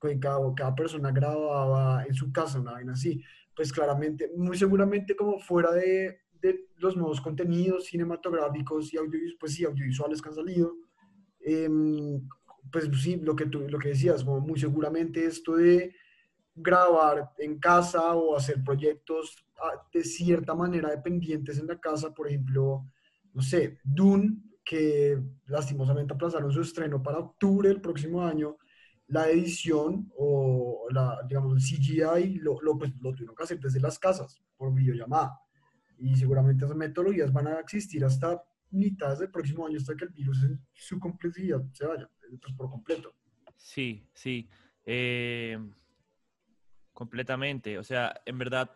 que 0.01 0.19
cada, 0.19 0.39
cada 0.55 0.75
persona 0.75 1.11
grababa 1.11 2.05
en 2.05 2.13
su 2.13 2.31
casa, 2.31 2.59
una 2.59 2.73
vaina 2.73 2.93
así. 2.93 3.21
Pues 3.55 3.71
claramente, 3.71 4.31
muy 4.35 4.57
seguramente 4.57 5.15
como 5.15 5.39
fuera 5.39 5.71
de, 5.71 6.19
de 6.45 6.67
los 6.77 6.95
nuevos 6.95 7.21
contenidos 7.21 7.85
cinematográficos 7.85 8.93
y 8.93 8.97
pues 9.39 9.53
sí, 9.53 9.65
audiovisuales 9.65 10.21
que 10.21 10.29
han 10.29 10.35
salido, 10.35 10.75
em, 11.41 12.27
pues 12.71 12.89
sí, 13.01 13.17
lo 13.17 13.35
que, 13.35 13.45
tú, 13.45 13.67
lo 13.67 13.79
que 13.79 13.89
decías, 13.89 14.23
como 14.23 14.39
muy 14.41 14.59
seguramente 14.59 15.25
esto 15.25 15.55
de 15.55 15.93
grabar 16.55 17.31
en 17.37 17.59
casa 17.59 18.15
o 18.15 18.35
hacer 18.35 18.63
proyectos 18.63 19.45
ah, 19.61 19.87
de 19.93 20.03
cierta 20.03 20.55
manera 20.55 20.89
dependientes 20.89 21.59
en 21.59 21.67
la 21.67 21.79
casa, 21.79 22.13
por 22.13 22.27
ejemplo, 22.27 22.85
no 23.33 23.41
sé, 23.41 23.79
Dune, 23.83 24.37
que 24.63 25.21
lastimosamente 25.47 26.13
aplazaron 26.13 26.51
su 26.51 26.61
estreno 26.61 27.01
para 27.03 27.19
octubre 27.19 27.69
del 27.69 27.81
próximo 27.81 28.23
año, 28.23 28.57
la 29.07 29.29
edición 29.29 30.11
o 30.17 30.87
la, 30.89 31.19
digamos, 31.27 31.53
el 31.53 31.61
CGI 31.61 32.39
lo, 32.39 32.59
lo, 32.61 32.77
pues, 32.77 32.91
lo 33.01 33.11
tuvieron 33.13 33.35
que 33.35 33.43
hacer 33.43 33.59
desde 33.59 33.79
las 33.79 33.99
casas 33.99 34.41
por 34.57 34.73
videollamada. 34.73 35.39
Y 35.97 36.15
seguramente 36.15 36.65
esas 36.65 36.77
metodologías 36.77 37.31
van 37.31 37.47
a 37.47 37.59
existir 37.59 38.03
hasta 38.03 38.43
mitad 38.71 39.17
del 39.17 39.29
próximo 39.31 39.65
año, 39.65 39.77
hasta 39.77 39.95
que 39.95 40.05
el 40.05 40.11
virus 40.11 40.43
en 40.43 40.59
su 40.73 40.99
complejidad 40.99 41.63
se 41.71 41.85
vaya, 41.85 42.09
pues, 42.41 42.53
por 42.55 42.69
completo. 42.69 43.13
sí, 43.55 44.07
sí. 44.13 44.49
eh, 44.85 45.57
completamente. 46.93 47.77
O 47.77 47.83
sea, 47.83 48.19
en 48.25 48.37
verdad, 48.39 48.71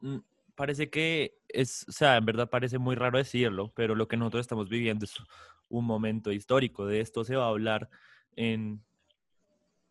mm, 0.00 0.18
parece 0.56 0.90
que 0.90 1.38
es, 1.48 1.86
o 1.88 1.92
sea, 1.92 2.16
en 2.16 2.24
verdad 2.24 2.50
parece 2.50 2.78
muy 2.78 2.96
raro 2.96 3.18
decirlo, 3.18 3.72
pero 3.74 3.94
lo 3.94 4.08
que 4.08 4.16
nosotros 4.16 4.40
estamos 4.40 4.68
viviendo 4.68 5.04
es 5.04 5.14
un 5.68 5.84
momento 5.84 6.32
histórico. 6.32 6.86
De 6.86 7.00
esto 7.00 7.24
se 7.24 7.36
va 7.36 7.44
a 7.44 7.50
hablar 7.50 7.88
en, 8.34 8.82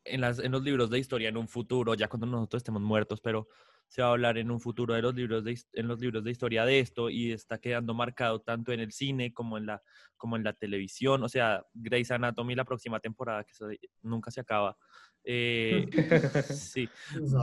en, 0.03 0.21
las, 0.21 0.39
en 0.39 0.51
los 0.51 0.63
libros 0.63 0.89
de 0.89 0.99
historia 0.99 1.29
en 1.29 1.37
un 1.37 1.47
futuro, 1.47 1.93
ya 1.93 2.09
cuando 2.09 2.27
nosotros 2.27 2.59
estemos 2.61 2.81
muertos, 2.81 3.21
pero 3.21 3.47
se 3.87 4.01
va 4.01 4.09
a 4.09 4.11
hablar 4.11 4.37
en 4.37 4.51
un 4.51 4.59
futuro 4.59 4.93
de 4.93 5.01
los 5.01 5.15
libros 5.15 5.43
de, 5.43 5.59
en 5.73 5.87
los 5.87 5.99
libros 5.99 6.23
de 6.23 6.31
historia 6.31 6.65
de 6.65 6.79
esto 6.79 7.09
y 7.09 7.31
está 7.31 7.57
quedando 7.57 7.93
marcado 7.93 8.41
tanto 8.41 8.71
en 8.71 8.81
el 8.81 8.91
cine 8.91 9.33
como 9.33 9.57
en 9.57 9.65
la, 9.65 9.81
como 10.17 10.35
en 10.35 10.43
la 10.43 10.53
televisión. 10.53 11.23
O 11.23 11.29
sea, 11.29 11.65
Grey's 11.73 12.11
Anatomy 12.11 12.55
la 12.55 12.65
próxima 12.65 12.99
temporada, 12.99 13.43
que 13.43 13.51
eso 13.53 13.67
nunca 14.01 14.29
se 14.29 14.41
acaba. 14.41 14.77
eh, 15.23 15.85
sí, 16.53 16.89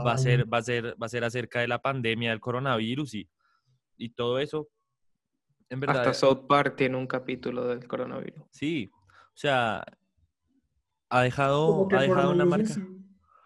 va 0.05 0.13
a 0.13 0.17
ser, 0.17 0.51
va 0.51 0.59
a 0.59 0.63
ser, 0.63 0.95
va 1.01 1.05
a 1.07 1.09
ser 1.09 1.23
acerca 1.23 1.59
de 1.61 1.67
la 1.67 1.81
pandemia 1.81 2.29
del 2.29 2.39
coronavirus 2.39 3.15
y, 3.15 3.29
y 3.97 4.09
todo 4.09 4.39
eso. 4.39 4.69
En 5.69 5.79
verdad, 5.79 6.01
Hasta 6.01 6.13
South 6.13 6.45
Park 6.47 6.75
tiene 6.75 6.95
un 6.95 7.07
capítulo 7.07 7.65
del 7.65 7.87
coronavirus. 7.87 8.43
sí. 8.51 8.91
O 8.93 9.37
sea, 9.37 9.83
ha 11.09 11.21
dejado, 11.21 11.89
ha 11.91 12.01
dejado 12.01 12.31
una 12.31 12.45
marca. 12.45 12.73
sí, 12.73 12.81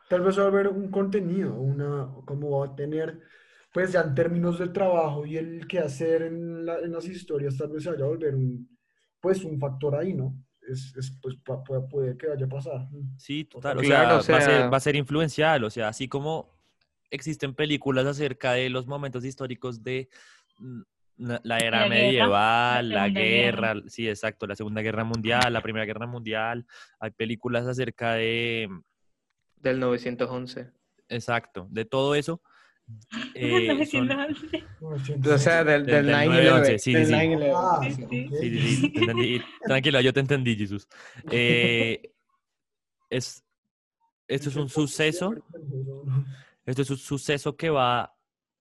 Tal 0.09 0.21
vez 0.21 0.37
va 0.39 0.43
a 0.43 0.47
haber 0.47 0.67
un 0.67 0.89
contenido, 0.91 1.53
una, 1.55 2.09
como 2.25 2.59
va 2.59 2.65
a 2.67 2.75
tener, 2.75 3.21
pues 3.71 3.91
ya 3.91 4.01
en 4.01 4.15
términos 4.15 4.57
de 4.59 4.69
trabajo 4.69 5.25
y 5.25 5.37
el 5.37 5.67
que 5.67 5.79
hacer 5.79 6.23
en, 6.23 6.65
la- 6.65 6.79
en 6.79 6.91
las 6.91 7.07
historias, 7.07 7.55
tal 7.57 7.69
vez 7.69 7.83
se 7.83 7.91
vaya 7.91 8.03
a 8.05 8.07
volver 8.07 8.35
un, 8.35 8.67
pues 9.21 9.43
un 9.43 9.59
factor 9.59 9.95
ahí, 9.95 10.13
¿no? 10.13 10.35
Es, 10.67 10.93
es, 10.97 11.11
pues 11.21 11.35
pa- 11.45 11.63
puede, 11.63 11.81
puede 11.87 12.17
que 12.17 12.27
vaya 12.27 12.45
a 12.45 12.49
pasar. 12.49 12.87
Sí, 13.17 13.45
total. 13.45 13.77
O 13.77 13.81
Claro, 13.81 14.19
sea, 14.19 14.31
o 14.31 14.33
va 14.33 14.37
a 14.39 14.41
ser, 14.41 14.55
sea- 14.61 14.69
va 14.69 14.77
a 14.77 14.79
ser 14.79 14.95
influencial. 14.95 15.63
O 15.63 15.69
sea, 15.69 15.87
así 15.89 16.07
como 16.07 16.49
existen 17.11 17.53
películas 17.55 18.05
acerca 18.05 18.53
de 18.53 18.69
los 18.69 18.87
momentos 18.87 19.23
históricos 19.25 19.83
de 19.83 20.09
mm, 20.59 20.81
la, 21.43 21.57
era 21.59 21.81
La 21.83 21.89
medieval, 21.89 22.89
la 22.89 23.09
guerra, 23.09 23.73
Guerra. 23.73 23.89
sí, 23.89 24.07
exacto, 24.07 24.47
la 24.47 24.55
Segunda 24.55 24.81
Guerra 24.81 25.03
Mundial, 25.03 25.51
la 25.53 25.61
Primera 25.61 25.85
Guerra 25.85 26.07
Mundial. 26.07 26.65
Hay 26.99 27.11
películas 27.11 27.67
acerca 27.67 28.13
de, 28.13 28.69
Del 29.59 29.79
911. 29.79 30.71
exacto, 31.09 31.67
de 31.69 31.85
todo 31.85 32.15
eso. 32.15 32.41
eh, 33.35 33.67
No, 33.67 33.85
son- 33.85 35.27
O 35.33 35.37
sea, 35.37 35.63
del, 35.63 35.85
Del- 35.85 36.05
del 36.07 36.15
del 36.17 36.29
9-11. 36.29 36.61
9/11, 36.63 36.77
sí, 36.79 36.93
del 36.93 37.05
sí, 37.05 37.11
sí. 37.11 37.19
9/11. 37.19 37.53
Ah, 37.55 37.79
Sí, 37.83 38.29
sí. 38.39 38.59
Sí. 38.59 39.41
Tranquila, 39.63 40.01
yo 40.01 40.11
te 40.13 40.19
entendí, 40.21 40.55
Jesús. 40.55 40.87
Eh, 41.31 42.11
es, 43.09 43.43
esto 44.27 44.49
es 44.49 44.55
un 44.55 44.69
suceso, 44.69 45.33
esto 46.65 46.81
es 46.81 46.89
un 46.89 46.97
suceso 46.97 47.55
que 47.55 47.69
va, 47.69 48.15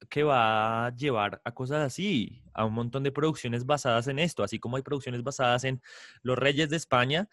que 0.08 0.22
va 0.22 0.86
a 0.86 0.96
llevar 0.96 1.40
a 1.44 1.52
cosas 1.52 1.84
así, 1.84 2.42
a 2.54 2.64
un 2.64 2.74
montón 2.74 3.02
de 3.02 3.12
producciones 3.12 3.66
basadas 3.66 4.08
en 4.08 4.18
esto, 4.18 4.42
así 4.42 4.58
como 4.58 4.76
hay 4.76 4.82
producciones 4.82 5.22
basadas 5.22 5.64
en 5.64 5.82
Los 6.22 6.38
Reyes 6.38 6.70
de 6.70 6.76
España, 6.76 7.28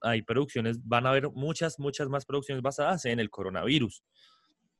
hay 0.00 0.22
producciones, 0.22 0.86
van 0.86 1.06
a 1.06 1.10
haber 1.10 1.30
muchas, 1.30 1.78
muchas 1.78 2.08
más 2.08 2.24
producciones 2.24 2.62
basadas 2.62 3.04
en 3.06 3.20
el 3.20 3.30
coronavirus. 3.30 4.02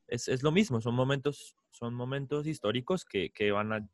Es, 0.07 0.27
es 0.27 0.43
lo 0.43 0.51
mismo, 0.51 0.81
son 0.81 0.95
momentos, 0.95 1.55
son 1.71 1.93
momentos 1.93 2.45
históricos 2.45 3.05
que, 3.05 3.31
que 3.31 3.51
van 3.51 3.73
a 3.73 3.87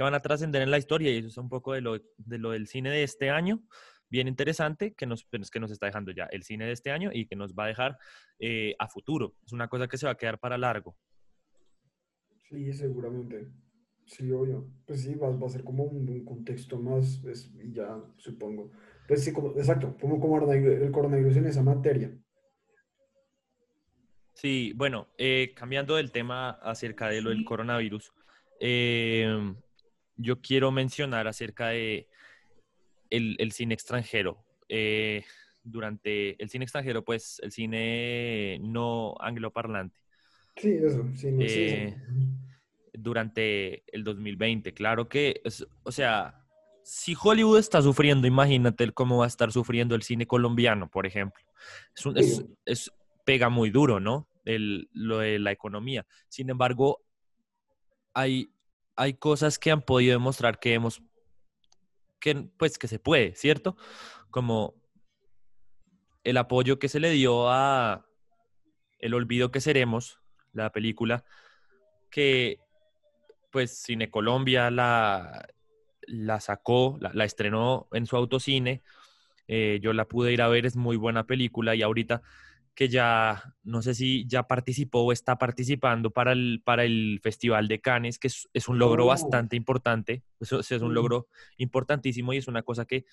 que 0.00 0.04
van 0.04 0.14
a 0.14 0.20
trascender 0.20 0.62
en 0.62 0.70
la 0.70 0.78
historia 0.78 1.10
y 1.10 1.18
eso 1.18 1.28
es 1.28 1.36
un 1.36 1.50
poco 1.50 1.74
de 1.74 1.82
lo, 1.82 1.98
de 2.16 2.38
lo 2.38 2.52
del 2.52 2.68
cine 2.68 2.88
de 2.88 3.02
este 3.02 3.28
año, 3.28 3.62
bien 4.08 4.28
interesante, 4.28 4.94
que 4.94 5.04
nos, 5.04 5.24
pues, 5.24 5.50
que 5.50 5.60
nos 5.60 5.70
está 5.70 5.84
dejando 5.84 6.10
ya 6.10 6.24
el 6.30 6.42
cine 6.42 6.64
de 6.64 6.72
este 6.72 6.90
año 6.90 7.10
y 7.12 7.26
que 7.26 7.36
nos 7.36 7.54
va 7.54 7.64
a 7.64 7.66
dejar 7.66 7.98
eh, 8.38 8.74
a 8.78 8.88
futuro. 8.88 9.36
Es 9.44 9.52
una 9.52 9.68
cosa 9.68 9.88
que 9.88 9.98
se 9.98 10.06
va 10.06 10.12
a 10.12 10.16
quedar 10.16 10.38
para 10.38 10.56
largo. 10.56 10.96
Sí, 12.50 12.72
seguramente. 12.72 13.48
Sí, 14.06 14.30
obvio. 14.32 14.68
Pues 14.84 15.02
sí, 15.02 15.14
va, 15.14 15.30
va 15.30 15.46
a 15.46 15.50
ser 15.50 15.62
como 15.62 15.84
un, 15.84 16.08
un 16.08 16.24
contexto 16.24 16.78
más, 16.78 17.22
es- 17.24 17.52
y 17.54 17.72
ya 17.72 17.96
supongo. 18.16 18.72
Pues 19.06 19.22
sí, 19.24 19.32
como, 19.32 19.50
exacto, 19.56 19.96
como, 20.00 20.16
el 20.50 20.90
coronavirus 20.90 21.36
en 21.36 21.46
esa 21.46 21.62
materia. 21.62 22.12
Sí, 24.34 24.72
bueno, 24.74 25.08
eh, 25.18 25.52
cambiando 25.54 25.96
del 25.96 26.10
tema 26.10 26.50
acerca 26.50 27.08
de 27.08 27.20
lo 27.20 27.30
del 27.30 27.44
coronavirus, 27.44 28.12
eh, 28.58 29.54
yo 30.16 30.40
quiero 30.40 30.70
mencionar 30.72 31.28
acerca 31.28 31.68
de 31.68 32.08
el, 33.10 33.36
el 33.38 33.52
cine 33.52 33.74
extranjero. 33.74 34.44
Eh, 34.68 35.24
durante 35.62 36.42
el 36.42 36.48
cine 36.48 36.64
extranjero, 36.64 37.04
pues 37.04 37.38
el 37.42 37.52
cine 37.52 38.58
no 38.62 39.14
angloparlante. 39.20 40.00
Sí, 40.56 40.70
eso, 40.82 41.02
sí, 41.14 41.30
no, 41.32 41.40
sí, 41.42 41.60
Eh, 41.60 41.96
eso. 41.96 42.06
durante 42.94 43.84
el 43.94 44.04
2020. 44.04 44.74
Claro 44.74 45.08
que, 45.08 45.40
es- 45.44 45.66
o 45.82 45.92
sea, 45.92 46.44
si 46.82 47.14
Hollywood 47.20 47.58
está 47.58 47.80
sufriendo, 47.82 48.26
imagínate 48.26 48.90
cómo 48.92 49.18
va 49.18 49.24
a 49.24 49.28
estar 49.28 49.52
sufriendo 49.52 49.94
el 49.94 50.02
cine 50.02 50.26
colombiano, 50.26 50.90
por 50.90 51.06
ejemplo. 51.06 51.42
Es 51.96 52.06
un- 52.06 52.16
es- 52.18 52.36
Sí. 52.38 52.54
es- 52.64 52.92
pega 53.24 53.48
muy 53.48 53.70
duro, 53.70 54.00
¿no? 54.00 54.28
El, 54.44 54.88
lo 54.92 55.18
de 55.18 55.38
la 55.38 55.52
economía. 55.52 56.06
Sin 56.28 56.50
embargo, 56.50 57.04
hay, 58.14 58.52
hay 58.96 59.14
cosas 59.14 59.58
que 59.58 59.70
han 59.70 59.82
podido 59.82 60.12
demostrar 60.14 60.58
que 60.58 60.74
hemos, 60.74 61.02
que, 62.18 62.34
pues, 62.58 62.76
que 62.76 62.88
se 62.88 62.98
puede, 62.98 63.34
¿cierto? 63.36 63.76
Como 64.30 64.74
el 66.24 66.36
apoyo 66.36 66.78
que 66.78 66.88
se 66.88 67.00
le 67.00 67.10
dio 67.10 67.48
a, 67.50 68.06
El 68.98 69.14
olvido 69.14 69.50
que 69.50 69.60
seremos, 69.60 70.19
la 70.52 70.70
película 70.70 71.24
que 72.10 72.60
pues 73.50 73.82
Cine 73.82 74.10
Colombia 74.10 74.70
la, 74.70 75.48
la 76.06 76.40
sacó, 76.40 76.98
la, 77.00 77.24
estrenó 77.24 77.88
en 77.92 78.06
su 78.06 78.16
autocine. 78.16 78.82
Eh, 79.48 79.80
yo 79.82 79.92
la 79.92 80.06
pude 80.06 80.32
ir 80.32 80.42
a 80.42 80.48
ver, 80.48 80.66
es 80.66 80.76
muy 80.76 80.96
buena 80.96 81.26
película 81.26 81.74
y 81.74 81.82
ahorita 81.82 82.22
que 82.74 82.88
ya, 82.88 83.54
no 83.64 83.82
sé 83.82 83.94
si 83.94 84.26
ya 84.26 84.44
participó 84.44 85.00
o 85.00 85.12
está 85.12 85.36
participando 85.38 86.10
para 86.10 86.32
el, 86.32 86.62
para 86.64 86.84
el 86.84 87.20
Festival 87.22 87.66
de 87.66 87.80
Cannes, 87.80 88.18
que 88.18 88.28
es, 88.28 88.68
un 88.68 88.78
logro 88.78 89.04
oh. 89.04 89.08
bastante 89.08 89.56
importante, 89.56 90.22
eso, 90.38 90.60
es 90.60 90.70
un 90.70 90.94
logro 90.94 91.26
importantísimo 91.56 92.32
y 92.32 92.38
es 92.38 92.46
una 92.46 92.62
cosa 92.62 92.84
que 92.84 93.04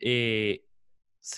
eh, 0.00 0.64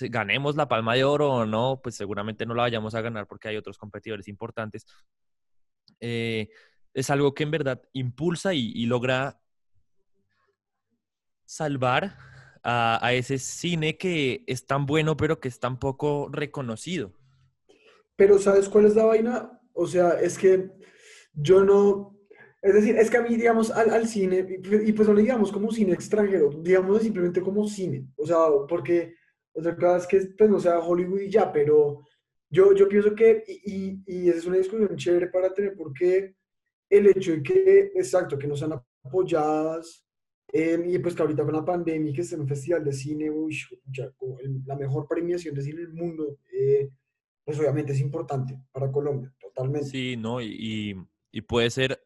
ganemos 0.01 0.57
la 0.57 0.69
palma 0.69 0.95
de 0.95 1.05
oro 1.05 1.31
o 1.31 1.47
no, 1.47 1.81
pues 1.83 1.95
seguramente 1.95 2.47
no 2.47 2.55
la 2.55 2.63
vayamos 2.63 2.95
a 2.95 3.01
ganar 3.01 3.27
porque 3.27 3.49
hay 3.49 3.57
otros 3.57 3.79
competidores 3.79 4.29
importantes. 4.29 4.87
Eh, 6.01 6.49
es 6.95 7.11
algo 7.11 7.35
que 7.35 7.43
en 7.43 7.51
verdad 7.51 7.83
impulsa 7.93 8.55
y, 8.55 8.87
logra 8.87 9.41
salvar 11.45 12.17
a, 12.63 13.13
ese 13.13 13.39
cine 13.39 13.99
que 13.99 14.43
es 14.47 14.65
tan 14.67 14.87
bueno 14.87 15.17
pero 15.17 15.39
que 15.39 15.49
es 15.49 15.61
tan 15.61 15.79
poco 15.79 16.29
reconocido. 16.33 17.13
Pero 18.17 18.39
¿sabes 18.39 18.69
cuál 18.69 18.87
es 18.87 18.95
la 18.95 19.05
vaina? 19.05 19.61
O 19.73 19.87
sea, 19.87 20.21
es 20.21 20.39
que 20.39 20.71
yo 21.35 21.65
no... 21.65 22.13
Es 22.63 22.73
decir, 22.73 22.97
es 22.97 23.11
que 23.11 23.19
a 23.19 23.23
mí, 23.23 23.37
digamos, 23.37 23.71
al, 23.71 24.09
cine, 24.09 24.47
y 24.87 24.93
pues 24.93 25.07
no 25.07 25.13
le 25.13 25.21
digamos 25.21 25.53
como 25.53 25.71
cine 25.71 25.93
extranjero, 25.93 26.49
digamos 26.63 27.03
simplemente 27.03 27.43
como 27.43 27.69
cine. 27.69 28.07
O 28.17 28.27
sea, 28.27 28.39
porque 28.67 29.17
otra 29.55 29.77
cosa 29.77 29.97
es 29.99 30.07
que 30.07 30.21
pues, 30.37 30.51
no 30.51 30.59
sea 30.59 30.81
Hollywood 30.81 31.21
y 31.21 31.31
ya, 31.31 31.53
pero 31.53 32.05
yo, 32.51 32.75
yo 32.75 32.89
pienso 32.89 33.15
que, 33.15 33.45
y, 33.47 34.03
y, 34.07 34.29
esa 34.29 34.39
es 34.39 34.47
una 34.47 34.59
discusión 34.59 34.97
chévere 34.97 35.29
para 35.29 35.53
tener, 35.53 35.75
porque 35.77 36.37
el 36.91 37.07
hecho 37.09 37.33
de 37.33 37.43
que, 37.43 37.93
exacto, 37.95 38.39
que 38.39 38.47
no 38.47 38.57
sean 38.57 38.81
apoyadas, 39.03 40.07
em, 40.53 40.89
y 40.89 40.99
pues 40.99 41.15
que 41.15 41.23
ahorita 41.23 41.45
con 41.45 41.55
la 41.55 41.65
pandemia, 41.65 42.13
que 42.13 42.21
es 42.21 42.33
en 42.33 42.41
un 42.41 42.49
festival 42.49 42.85
de 42.85 42.93
cine, 42.93 43.31
la 44.67 44.77
mejor 44.77 45.07
premiación 45.09 45.55
de 45.55 45.63
cine 45.63 45.81
del 45.81 45.95
mundo, 45.95 46.39
eh, 46.53 46.91
pues 47.45 47.59
obviamente 47.59 47.93
es 47.93 48.01
importante 48.01 48.59
para 48.73 48.91
Colombia, 48.91 49.33
totalmente. 49.41 49.89
Sí, 49.89 50.17
no, 50.17 50.41
y, 50.41 50.97
y 51.31 51.41
puede 51.43 51.71
ser 51.71 52.01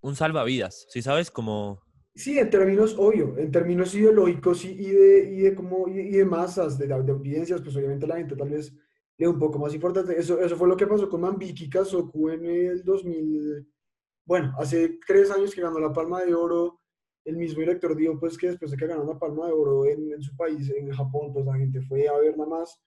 un 0.00 0.16
salvavidas, 0.16 0.86
¿sí 0.88 1.02
sabes? 1.02 1.30
Como... 1.30 1.80
Sí, 2.14 2.38
en 2.38 2.50
términos, 2.50 2.94
obvio, 2.98 3.38
en 3.38 3.50
términos 3.50 3.94
ideológicos 3.94 4.64
y, 4.66 4.74
de, 4.90 5.54
como, 5.54 5.88
y, 5.88 6.10
de 6.10 6.24
masas, 6.26 6.76
de, 6.78 6.92
audiencias, 6.92 7.62
pues 7.62 7.74
obviamente 7.74 8.06
la 8.06 8.16
gente 8.16 8.36
tal 8.36 8.50
vez 8.50 8.70
le 9.16 9.28
un 9.28 9.38
poco 9.38 9.58
más 9.58 9.74
importante. 9.74 10.18
Eso, 10.18 10.38
eso 10.40 10.56
fue 10.56 10.68
lo 10.68 10.76
que 10.76 10.86
pasó 10.86 11.08
con 11.08 11.22
Mambiki 11.22 11.70
Kazoku 11.70 12.28
en 12.28 12.44
el 12.44 12.84
2000, 12.84 13.66
bueno, 14.26 14.54
hace 14.58 14.98
tres 15.06 15.30
años 15.30 15.54
que 15.54 15.62
ganó 15.62 15.78
la 15.78 15.92
Palma 15.92 16.22
de 16.22 16.34
Oro. 16.34 16.80
El 17.24 17.36
mismo 17.36 17.60
director 17.60 17.96
dijo 17.96 18.18
pues 18.18 18.36
que 18.36 18.48
después 18.48 18.70
de 18.70 18.76
que 18.76 18.86
ganó 18.86 19.04
la 19.04 19.18
Palma 19.18 19.46
de 19.46 19.52
Oro 19.52 19.86
en, 19.86 20.12
en 20.12 20.22
su 20.22 20.36
país, 20.36 20.68
en 20.70 20.90
Japón, 20.92 21.32
pues 21.32 21.46
la 21.46 21.56
gente 21.56 21.80
fue 21.82 22.08
a 22.08 22.18
ver 22.18 22.36
nada 22.36 22.50
más. 22.50 22.78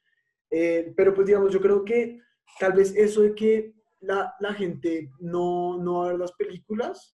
Eh, 0.52 0.94
pero 0.96 1.14
pues 1.16 1.28
digamos, 1.28 1.52
yo 1.52 1.60
creo 1.62 1.84
que 1.84 2.20
tal 2.60 2.74
vez 2.74 2.94
eso 2.96 3.22
de 3.22 3.34
que 3.34 3.74
la, 4.02 4.36
la 4.40 4.54
gente 4.54 5.10
no, 5.20 5.78
no 5.78 6.00
va 6.00 6.06
a 6.06 6.10
ver 6.12 6.20
las 6.20 6.34
películas 6.34 7.16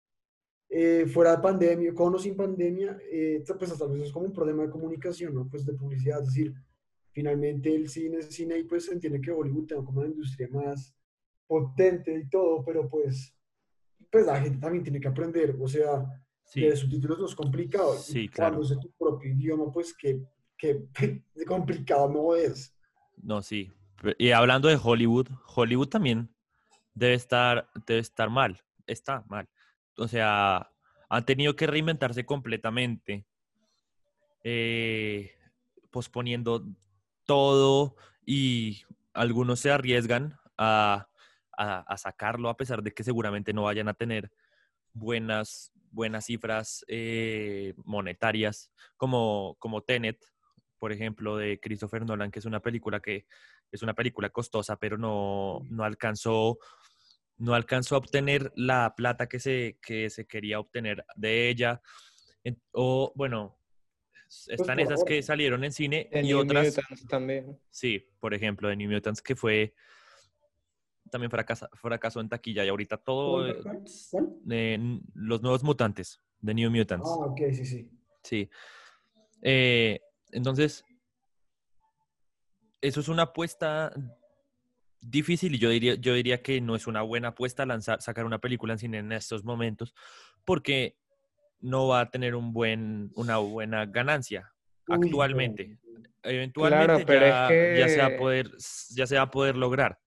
eh, 0.70 1.06
fuera 1.06 1.36
de 1.36 1.42
pandemia, 1.42 1.94
con 1.94 2.14
o 2.14 2.18
sin 2.18 2.36
pandemia, 2.36 2.98
eh, 3.10 3.42
pues 3.58 3.78
tal 3.78 3.90
vez 3.90 4.02
es 4.02 4.12
como 4.12 4.26
un 4.26 4.32
problema 4.32 4.64
de 4.64 4.70
comunicación, 4.70 5.34
¿no? 5.34 5.48
Pues 5.48 5.64
de 5.64 5.72
publicidad, 5.72 6.20
es 6.20 6.26
decir, 6.26 6.54
finalmente 7.10 7.74
el 7.74 7.88
cine 7.88 8.18
es 8.18 8.26
cine 8.26 8.58
y 8.58 8.64
pues 8.64 8.84
se 8.84 8.92
entiende 8.92 9.20
que 9.20 9.30
Hollywood 9.30 9.66
tiene 9.66 9.84
como 9.84 10.00
una 10.00 10.08
industria 10.08 10.48
más 10.50 10.94
potente 11.46 12.14
y 12.14 12.28
todo, 12.28 12.62
pero 12.64 12.88
pues, 12.88 13.34
pues 14.10 14.26
la 14.26 14.40
gente 14.40 14.58
también 14.58 14.84
tiene 14.84 15.00
que 15.00 15.08
aprender, 15.08 15.56
o 15.58 15.66
sea, 15.66 16.04
sí. 16.44 16.60
de 16.60 16.76
subtítulos 16.76 17.18
no 17.18 17.26
es 17.26 17.34
complicado. 17.34 17.96
Sí, 17.96 18.28
claro. 18.28 18.56
Cuando 18.56 18.74
es 18.74 18.80
tu 18.80 18.90
propio 18.92 19.32
idioma, 19.32 19.72
pues 19.72 19.96
que, 19.96 20.20
que 20.58 20.86
complicado 21.46 22.10
no 22.10 22.36
es. 22.36 22.76
No, 23.16 23.40
sí. 23.40 23.72
Y 24.18 24.30
hablando 24.30 24.68
de 24.68 24.78
Hollywood, 24.80 25.28
Hollywood 25.54 25.88
también 25.88 26.28
debe 26.94 27.14
estar, 27.14 27.68
debe 27.86 28.00
estar 28.00 28.30
mal, 28.30 28.60
está 28.86 29.24
mal. 29.28 29.48
O 29.98 30.08
sea, 30.08 30.70
han 31.08 31.24
tenido 31.24 31.56
que 31.56 31.66
reinventarse 31.66 32.24
completamente, 32.24 33.26
eh, 34.44 35.32
posponiendo 35.90 36.64
todo 37.26 37.96
y 38.24 38.82
algunos 39.12 39.60
se 39.60 39.70
arriesgan 39.70 40.38
a, 40.56 41.08
sacarlo 41.96 42.48
a 42.48 42.56
pesar 42.56 42.82
de 42.84 42.92
que 42.92 43.02
seguramente 43.02 43.52
no 43.52 43.64
vayan 43.64 43.88
a 43.88 43.94
tener 43.94 44.30
buenas, 44.92 45.72
buenas 45.90 46.26
cifras 46.26 46.84
eh, 46.86 47.74
monetarias 47.84 48.70
como, 48.96 49.56
como 49.58 49.82
Tenet, 49.82 50.24
por 50.78 50.92
ejemplo, 50.92 51.36
de 51.36 51.58
Christopher 51.58 52.06
Nolan, 52.06 52.30
que 52.30 52.38
es 52.38 52.44
una 52.44 52.60
película 52.60 53.00
que 53.00 53.26
es 53.72 53.82
una 53.82 53.94
película 53.94 54.30
costosa, 54.30 54.76
pero 54.76 54.96
no, 54.96 55.62
no 55.68 55.82
alcanzó 55.82 56.58
no 57.38 57.54
alcanzó 57.54 57.94
a 57.94 57.98
obtener 57.98 58.52
la 58.56 58.94
plata 58.96 59.28
que 59.28 59.40
se, 59.40 59.78
que 59.80 60.10
se 60.10 60.26
quería 60.26 60.60
obtener 60.60 61.04
de 61.16 61.48
ella. 61.48 61.80
O 62.72 63.12
bueno, 63.14 63.58
pues, 64.12 64.48
están 64.48 64.80
esas 64.80 65.04
que 65.04 65.22
salieron 65.22 65.64
en 65.64 65.72
cine 65.72 66.08
y 66.12 66.32
otras. 66.32 66.76
también. 67.08 67.58
Sí, 67.70 68.10
por 68.20 68.34
ejemplo, 68.34 68.68
de 68.68 68.76
New 68.76 68.90
Mutants, 68.90 69.22
que 69.22 69.36
fue 69.36 69.74
también 71.10 71.30
fracaso, 71.30 71.68
fracasó 71.74 72.20
en 72.20 72.28
taquilla 72.28 72.64
y 72.64 72.68
ahorita 72.68 72.98
todo. 72.98 73.48
Eh, 73.48 75.00
los 75.14 75.42
nuevos 75.42 75.62
mutantes 75.62 76.20
de 76.40 76.54
New 76.54 76.70
Mutants. 76.70 77.08
Ah, 77.08 77.26
ok, 77.26 77.40
sí, 77.52 77.64
sí. 77.64 77.90
Sí. 78.22 78.50
Eh, 79.42 80.00
entonces, 80.32 80.84
eso 82.80 83.00
es 83.00 83.08
una 83.08 83.22
apuesta 83.22 83.92
difícil 85.00 85.54
y 85.54 85.58
yo 85.58 85.70
diría, 85.70 85.94
yo 85.94 86.14
diría 86.14 86.42
que 86.42 86.60
no 86.60 86.76
es 86.76 86.86
una 86.86 87.02
buena 87.02 87.28
apuesta 87.28 87.66
lanzar, 87.66 88.02
sacar 88.02 88.24
una 88.24 88.38
película 88.38 88.72
en 88.72 88.78
cine 88.78 88.98
en 88.98 89.12
estos 89.12 89.44
momentos 89.44 89.94
porque 90.44 90.96
no 91.60 91.88
va 91.88 92.00
a 92.00 92.10
tener 92.10 92.34
un 92.34 92.52
buen, 92.52 93.10
una 93.14 93.38
buena 93.38 93.86
ganancia 93.86 94.52
actualmente. 94.86 95.78
Eventualmente 96.22 97.04
ya, 97.78 97.88
se 97.88 97.98
va 97.98 98.06
a 98.06 98.16
poder, 98.16 98.50
ya 98.90 99.06
se 99.06 99.16
va 99.16 99.22
a 99.22 99.30
poder 99.30 99.56
lograr. 99.56 99.98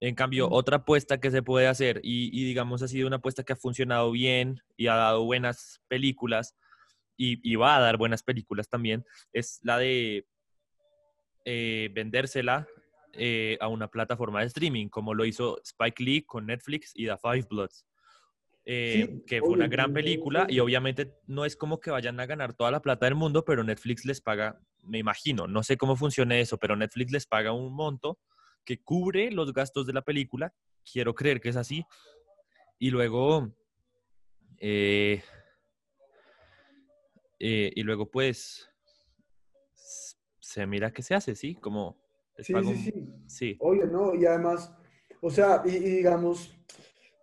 En 0.00 0.14
cambio, 0.14 0.50
otra 0.50 0.78
apuesta 0.78 1.18
que 1.18 1.30
se 1.30 1.42
puede 1.42 1.66
hacer, 1.66 2.00
y, 2.02 2.44
digamos 2.44 2.82
ha 2.82 2.88
sido 2.88 3.06
una 3.06 3.16
apuesta 3.16 3.44
que 3.44 3.54
ha 3.54 3.56
funcionado 3.56 4.10
bien 4.10 4.60
y 4.76 4.88
ha 4.88 4.94
dado 4.94 5.24
buenas 5.24 5.80
películas, 5.88 6.54
y, 7.16 7.56
va 7.56 7.76
a 7.76 7.80
dar 7.80 7.96
buenas 7.96 8.22
películas 8.22 8.68
también, 8.68 9.04
es 9.32 9.60
la 9.62 9.78
de 9.78 10.26
eh, 11.46 11.90
vendérsela 11.94 12.66
eh, 13.18 13.56
a 13.60 13.68
una 13.68 13.88
plataforma 13.88 14.40
de 14.40 14.46
streaming, 14.46 14.88
como 14.88 15.14
lo 15.14 15.24
hizo 15.24 15.60
Spike 15.62 16.02
Lee 16.02 16.22
con 16.22 16.46
Netflix 16.46 16.92
y 16.94 17.06
The 17.06 17.16
Five 17.16 17.46
Bloods. 17.48 17.86
Eh, 18.68 19.22
que 19.28 19.38
fue 19.38 19.50
una 19.50 19.68
gran 19.68 19.92
película 19.92 20.44
y 20.48 20.58
obviamente 20.58 21.14
no 21.28 21.44
es 21.44 21.54
como 21.54 21.78
que 21.78 21.92
vayan 21.92 22.18
a 22.18 22.26
ganar 22.26 22.52
toda 22.52 22.72
la 22.72 22.82
plata 22.82 23.06
del 23.06 23.14
mundo, 23.14 23.44
pero 23.44 23.62
Netflix 23.62 24.04
les 24.04 24.20
paga, 24.20 24.60
me 24.82 24.98
imagino, 24.98 25.46
no 25.46 25.62
sé 25.62 25.76
cómo 25.76 25.94
funciona 25.94 26.36
eso, 26.36 26.58
pero 26.58 26.74
Netflix 26.74 27.12
les 27.12 27.26
paga 27.26 27.52
un 27.52 27.72
monto 27.72 28.18
que 28.64 28.82
cubre 28.82 29.30
los 29.30 29.52
gastos 29.52 29.86
de 29.86 29.92
la 29.92 30.02
película, 30.02 30.52
quiero 30.84 31.14
creer 31.14 31.40
que 31.40 31.50
es 31.50 31.56
así, 31.56 31.84
y 32.80 32.90
luego, 32.90 33.54
eh, 34.58 35.22
eh, 37.38 37.72
y 37.72 37.82
luego 37.84 38.10
pues, 38.10 38.68
se 40.40 40.66
mira 40.66 40.92
qué 40.92 41.02
se 41.02 41.14
hace, 41.14 41.36
¿sí? 41.36 41.54
Como... 41.54 42.04
Sí, 42.38 42.52
sí, 42.52 42.76
sí, 42.76 42.92
sí. 43.26 43.56
Oye, 43.60 43.86
no, 43.86 44.14
y 44.14 44.26
además, 44.26 44.74
o 45.20 45.30
sea, 45.30 45.62
y 45.64 45.70
digamos, 45.70 46.56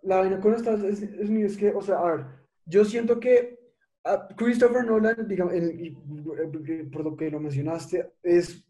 la 0.02 0.18
vaina 0.18 0.40
con 0.40 0.54
esta 0.54 0.74
es, 0.74 1.02
es, 1.02 1.58
que, 1.58 1.70
o 1.70 1.82
sea, 1.82 2.00
a 2.00 2.16
ver, 2.16 2.26
yo 2.66 2.86
siento 2.86 3.20
que 3.20 3.60
Christopher 4.36 4.86
Nolan, 4.86 5.28
digamos, 5.28 5.54
por 6.92 7.04
lo 7.04 7.16
que 7.16 7.32
lo 7.32 7.40
mencionaste, 7.40 8.14
es 8.22 8.66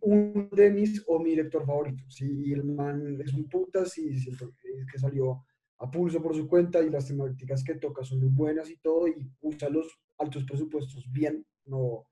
un 0.00 0.48
de 0.52 0.70
mis 0.70 1.02
o 1.06 1.18
mi 1.18 1.30
director 1.30 1.64
favorito. 1.64 2.04
Sí, 2.08 2.44
y 2.46 2.52
el 2.52 2.64
man 2.64 3.20
es 3.20 3.32
un 3.34 3.48
y 3.96 4.18
siento 4.18 4.52
que 4.90 4.98
salió 4.98 5.44
a 5.78 5.90
pulso 5.90 6.22
por 6.22 6.34
su 6.36 6.46
cuenta 6.46 6.80
y 6.82 6.90
las 6.90 7.06
temáticas 7.06 7.64
que 7.64 7.74
toca 7.74 8.04
son 8.04 8.20
muy 8.20 8.28
buenas 8.28 8.68
y 8.70 8.76
todo 8.76 9.08
y 9.08 9.30
usa 9.40 9.70
los 9.70 9.98
altos 10.18 10.44
presupuestos 10.44 11.10
bien, 11.10 11.44
no, 11.64 12.04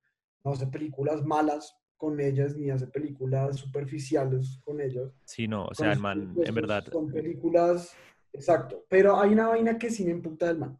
no 0.42 0.52
hace 0.52 0.66
películas 0.66 1.22
malas 1.22 1.76
con 1.98 2.18
ellas 2.20 2.56
ni 2.56 2.70
hace 2.70 2.86
películas 2.86 3.58
superficiales 3.58 4.58
con 4.64 4.80
ellas. 4.80 5.12
Sí, 5.24 5.46
no, 5.46 5.66
o 5.66 5.74
sea, 5.74 5.92
el 5.92 5.98
man, 5.98 6.34
en 6.42 6.54
verdad. 6.54 6.86
Son 6.90 7.12
películas 7.12 7.94
Exacto, 8.32 8.84
pero 8.88 9.18
hay 9.18 9.32
una 9.32 9.48
vaina 9.48 9.78
que 9.78 9.90
sí 9.90 10.04
me 10.04 10.12
imputa 10.12 10.46
del 10.46 10.58
man. 10.58 10.78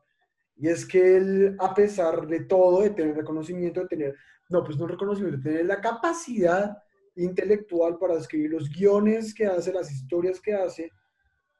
Y 0.56 0.68
es 0.68 0.86
que 0.86 1.16
él, 1.16 1.56
a 1.58 1.74
pesar 1.74 2.26
de 2.26 2.44
todo, 2.44 2.82
de 2.82 2.90
tener 2.90 3.16
reconocimiento, 3.16 3.80
de 3.80 3.88
tener, 3.88 4.16
no, 4.48 4.64
pues 4.64 4.76
no 4.76 4.86
reconocimiento, 4.86 5.38
de 5.38 5.50
tener 5.50 5.66
la 5.66 5.80
capacidad 5.80 6.76
intelectual 7.14 7.98
para 7.98 8.14
escribir 8.14 8.50
los 8.50 8.68
guiones 8.68 9.34
que 9.34 9.46
hace, 9.46 9.72
las 9.72 9.90
historias 9.90 10.40
que 10.40 10.54
hace, 10.54 10.90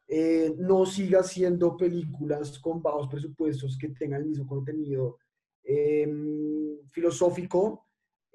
eh, 0.09 0.55
no 0.57 0.87
siga 0.87 1.23
siendo 1.23 1.77
películas 1.77 2.59
con 2.59 2.83
bajos 2.83 3.09
presupuestos 3.09 3.77
que 3.79 3.89
tengan 3.91 4.23
el 4.23 4.29
mismo 4.29 4.47
contenido 4.47 5.19
em, 5.63 6.79
filosófico, 6.91 7.88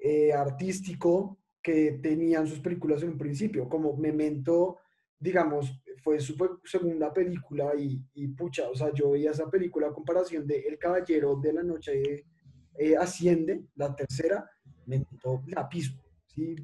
eh, 0.06 0.34
artístico 0.34 1.38
que 1.62 1.92
tenían 2.02 2.46
sus 2.46 2.60
películas 2.60 3.02
en 3.02 3.08
un 3.12 3.16
principio, 3.16 3.70
como 3.70 3.96
Memento, 3.96 4.76
digamos, 5.18 5.80
fue 6.02 6.20
su 6.20 6.36
segunda 6.62 7.10
película 7.10 7.74
y, 7.74 7.98
y, 8.12 8.28
pucha, 8.28 8.68
o 8.68 8.74
sea, 8.74 8.92
yo 8.92 9.12
veía 9.12 9.30
esa 9.30 9.48
película 9.48 9.86
a 9.86 9.94
comparación 9.94 10.46
de 10.46 10.58
El 10.58 10.78
Caballero 10.78 11.40
de 11.42 11.54
la 11.54 11.62
Noche 11.62 12.26
eh, 12.78 12.96
Asciende, 12.98 13.64
la 13.76 13.96
tercera, 13.96 14.44
Memento 14.84 15.42
la 15.46 15.66
piso, 15.70 15.94
¿sí? 16.26 16.54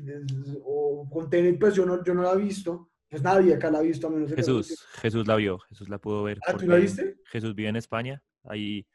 O 0.63 1.09
con 1.11 1.31
Tenet, 1.31 1.59
pues 1.59 1.75
yo 1.75 1.87
no, 1.87 2.05
yo 2.05 2.13
no 2.13 2.23
la 2.23 2.35
he 2.35 2.43
visto, 2.45 2.91
pues 3.09 3.23
nadie 3.23 3.55
acá 3.55 3.71
la 3.71 3.79
ha 3.79 3.83
visto 3.83 4.07
a 4.07 4.11
menos 4.11 4.35
Jesús, 4.35 4.87
Jesús 5.01 5.27
la 5.27 5.37
vio, 5.37 5.59
Jesús 5.61 5.89
la 5.89 5.97
pudo 5.97 6.25
ver. 6.25 6.39
¿Ah, 6.47 6.53
tú 6.59 6.67
la 6.67 6.77
viste? 6.77 7.17
Jesús 7.25 7.55
vive 7.55 7.71
en 7.71 7.77
España, 7.77 8.23
ahí, 8.45 8.87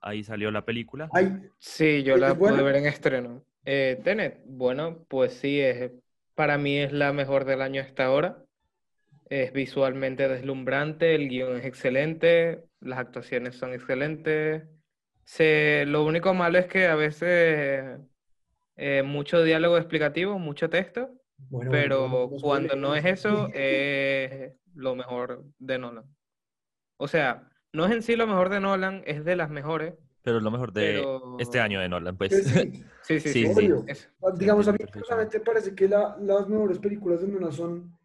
ahí 0.00 0.24
salió 0.24 0.50
la 0.50 0.64
película. 0.64 1.10
sí, 1.58 2.02
yo 2.02 2.16
la 2.16 2.34
pude 2.34 2.62
ver 2.62 2.76
en 2.76 2.86
estreno. 2.86 3.44
Eh, 3.64 4.00
Tenet, 4.02 4.40
bueno, 4.46 5.04
pues 5.08 5.34
sí, 5.34 5.60
es, 5.60 5.92
para 6.34 6.58
mí 6.58 6.78
es 6.78 6.92
la 6.92 7.12
mejor 7.12 7.44
del 7.44 7.62
año 7.62 7.82
hasta 7.82 8.06
ahora. 8.06 8.42
Es 9.28 9.52
visualmente 9.52 10.28
deslumbrante, 10.28 11.14
el 11.14 11.28
guion 11.28 11.56
es 11.56 11.64
excelente, 11.64 12.64
las 12.80 12.98
actuaciones 12.98 13.56
son 13.56 13.72
excelentes. 13.72 14.64
Se, 15.24 15.84
lo 15.86 16.04
único 16.04 16.34
malo 16.34 16.58
es 16.58 16.66
que 16.66 16.86
a 16.86 16.96
veces 16.96 18.00
eh, 18.76 19.02
mucho 19.04 19.44
diálogo 19.44 19.76
explicativo, 19.76 20.38
mucho 20.38 20.68
texto, 20.68 21.10
pero 21.70 22.28
cuando 22.40 22.74
no 22.74 22.96
es 22.96 23.04
eso, 23.04 23.48
es 23.54 24.52
lo 24.74 24.96
mejor 24.96 25.44
de 25.58 25.78
Nolan. 25.78 26.04
O 26.96 27.06
sea, 27.06 27.48
no 27.72 27.86
es 27.86 27.92
en 27.92 28.02
sí 28.02 28.16
lo 28.16 28.26
mejor 28.26 28.48
de 28.48 28.60
Nolan, 28.60 29.02
es 29.06 29.24
de 29.24 29.36
las 29.36 29.50
mejores, 29.50 29.94
pero 30.22 30.38
es 30.38 30.42
lo 30.42 30.50
mejor 30.50 30.72
de 30.72 31.02
este 31.38 31.60
año 31.60 31.80
de 31.80 31.88
Nolan, 31.88 32.16
pues. 32.16 32.32
Sí, 33.02 33.20
sí, 33.20 33.20
sí. 33.54 33.70
Digamos, 34.38 34.68
a 34.68 34.72
mí 34.72 34.78
personalmente 34.92 35.40
parece 35.40 35.74
que 35.74 35.88
la, 35.88 36.16
las 36.20 36.48
mejores 36.48 36.78
películas 36.78 37.22
de 37.22 37.28
Nolan 37.28 37.52
son 37.52 37.98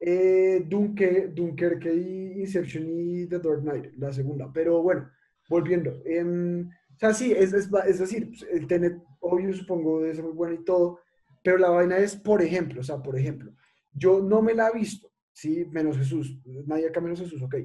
eh, 0.00 0.64
Dunker, 0.66 1.34
Dunkerque 1.34 1.92
y 1.94 2.40
Inception 2.40 2.84
y 2.88 3.26
The 3.26 3.38
Dark 3.38 3.62
Knight, 3.62 3.94
la 3.96 4.12
segunda. 4.12 4.50
Pero 4.52 4.82
bueno, 4.82 5.10
volviendo. 5.48 6.02
Em, 6.04 6.68
o 6.68 6.98
sea, 6.98 7.12
sí, 7.12 7.32
es, 7.32 7.52
es, 7.52 7.68
es, 7.86 7.98
decir, 7.98 8.28
pues, 8.28 8.46
el 8.50 8.66
Tenet, 8.66 8.96
obvio, 9.20 9.52
supongo, 9.52 10.04
es 10.04 10.22
muy 10.22 10.32
bueno 10.32 10.54
y 10.54 10.64
todo, 10.64 11.00
pero 11.42 11.58
la 11.58 11.70
vaina 11.70 11.98
es, 11.98 12.16
por 12.16 12.42
ejemplo, 12.42 12.80
o 12.80 12.84
sea, 12.84 13.02
por 13.02 13.18
ejemplo, 13.18 13.52
yo 13.92 14.20
no 14.20 14.42
me 14.42 14.54
la 14.54 14.68
he 14.68 14.78
visto, 14.78 15.10
¿sí? 15.32 15.66
Menos 15.70 15.98
Jesús, 15.98 16.38
nadie 16.66 16.88
acá 16.88 17.00
menos 17.00 17.20
Jesús, 17.20 17.42
ok. 17.42 17.56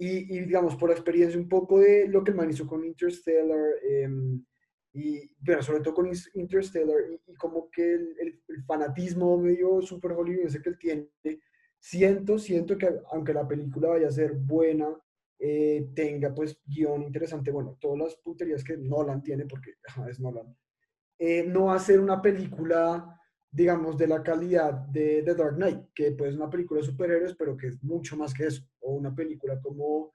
Y, 0.00 0.40
digamos, 0.40 0.76
por 0.76 0.90
la 0.90 0.94
experiencia 0.94 1.40
un 1.40 1.48
poco 1.48 1.80
de 1.80 2.06
lo 2.06 2.22
que 2.22 2.30
el 2.30 2.36
man 2.36 2.50
hizo 2.50 2.66
con 2.66 2.84
Interstellar, 2.84 3.74
em, 3.82 4.44
y 4.92 5.28
bueno, 5.40 5.60
sobre 5.62 5.80
todo 5.80 5.94
con 5.94 6.08
Interstellar, 6.34 6.96
y, 7.26 7.34
como 7.34 7.68
que 7.70 7.94
el, 7.94 8.40
fanatismo 8.66 9.36
medio 9.38 9.82
super 9.82 10.12
hollywoodense 10.12 10.62
que 10.62 10.68
él 10.70 10.78
tiene, 10.78 11.08
siento, 11.80 12.38
siento 12.38 12.78
que 12.78 12.88
aunque 13.12 13.34
la 13.34 13.46
película 13.46 13.88
vaya 13.88 14.08
a 14.08 14.12
ser 14.12 14.34
buena, 14.34 14.88
eh, 15.40 15.88
tenga 15.94 16.34
pues 16.34 16.60
guion 16.66 17.02
interesante, 17.02 17.50
bueno, 17.50 17.76
todas 17.80 17.98
las 17.98 18.16
puterías 18.16 18.64
que 18.64 18.76
Nolan 18.76 19.22
tiene, 19.22 19.46
porque 19.46 19.74
es 20.08 20.20
Nolan, 20.20 20.56
eh, 21.18 21.44
no 21.44 21.66
va 21.66 21.74
a 21.74 21.80
ser 21.80 22.00
una 22.00 22.20
película 22.22 23.17
digamos, 23.58 23.98
de 23.98 24.06
la 24.06 24.22
calidad 24.22 24.72
de 24.72 25.24
The 25.24 25.34
Dark 25.34 25.56
Knight, 25.56 25.88
que 25.92 26.12
pues 26.12 26.30
es 26.30 26.36
una 26.36 26.48
película 26.48 26.80
de 26.80 26.86
superhéroes, 26.86 27.34
pero 27.34 27.56
que 27.56 27.66
es 27.66 27.82
mucho 27.82 28.16
más 28.16 28.32
que 28.32 28.46
eso, 28.46 28.62
o 28.78 28.92
una 28.92 29.12
película 29.12 29.60
como 29.60 30.12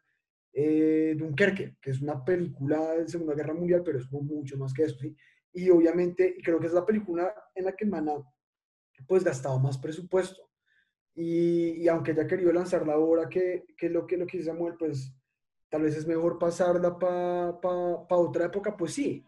eh, 0.53 1.13
Dunkerque, 1.17 1.75
que 1.81 1.89
es 1.89 2.01
una 2.01 2.23
película 2.23 2.93
de 2.93 3.05
Segunda 3.09 3.35
Guerra 3.35 3.53
Mundial, 3.53 3.81
pero 3.83 3.99
es 3.99 4.09
mucho 4.09 4.57
más 4.57 4.73
que 4.73 4.83
eso, 4.83 4.97
¿sí? 4.97 5.13
Y 5.51 5.69
obviamente 5.69 6.37
creo 6.41 6.57
que 6.57 6.67
es 6.67 6.73
la 6.73 6.85
película 6.85 7.35
en 7.53 7.65
la 7.65 7.75
que 7.75 7.85
Mana 7.85 8.13
pues 9.05 9.25
gastado 9.25 9.59
más 9.59 9.77
presupuesto. 9.77 10.49
Y, 11.13 11.83
y 11.83 11.87
aunque 11.89 12.11
haya 12.11 12.25
querido 12.25 12.53
lanzarla 12.53 12.93
ahora 12.93 13.27
que, 13.27 13.65
que 13.77 13.89
lo 13.89 14.07
que 14.07 14.15
lo 14.15 14.25
que 14.25 14.41
Samuel, 14.41 14.75
pues 14.79 15.13
tal 15.69 15.81
vez 15.81 15.97
es 15.97 16.07
mejor 16.07 16.39
pasarla 16.39 16.97
para 16.97 17.59
pa, 17.59 18.07
pa 18.07 18.15
otra 18.15 18.45
época, 18.45 18.77
pues 18.77 18.93
sí. 18.93 19.25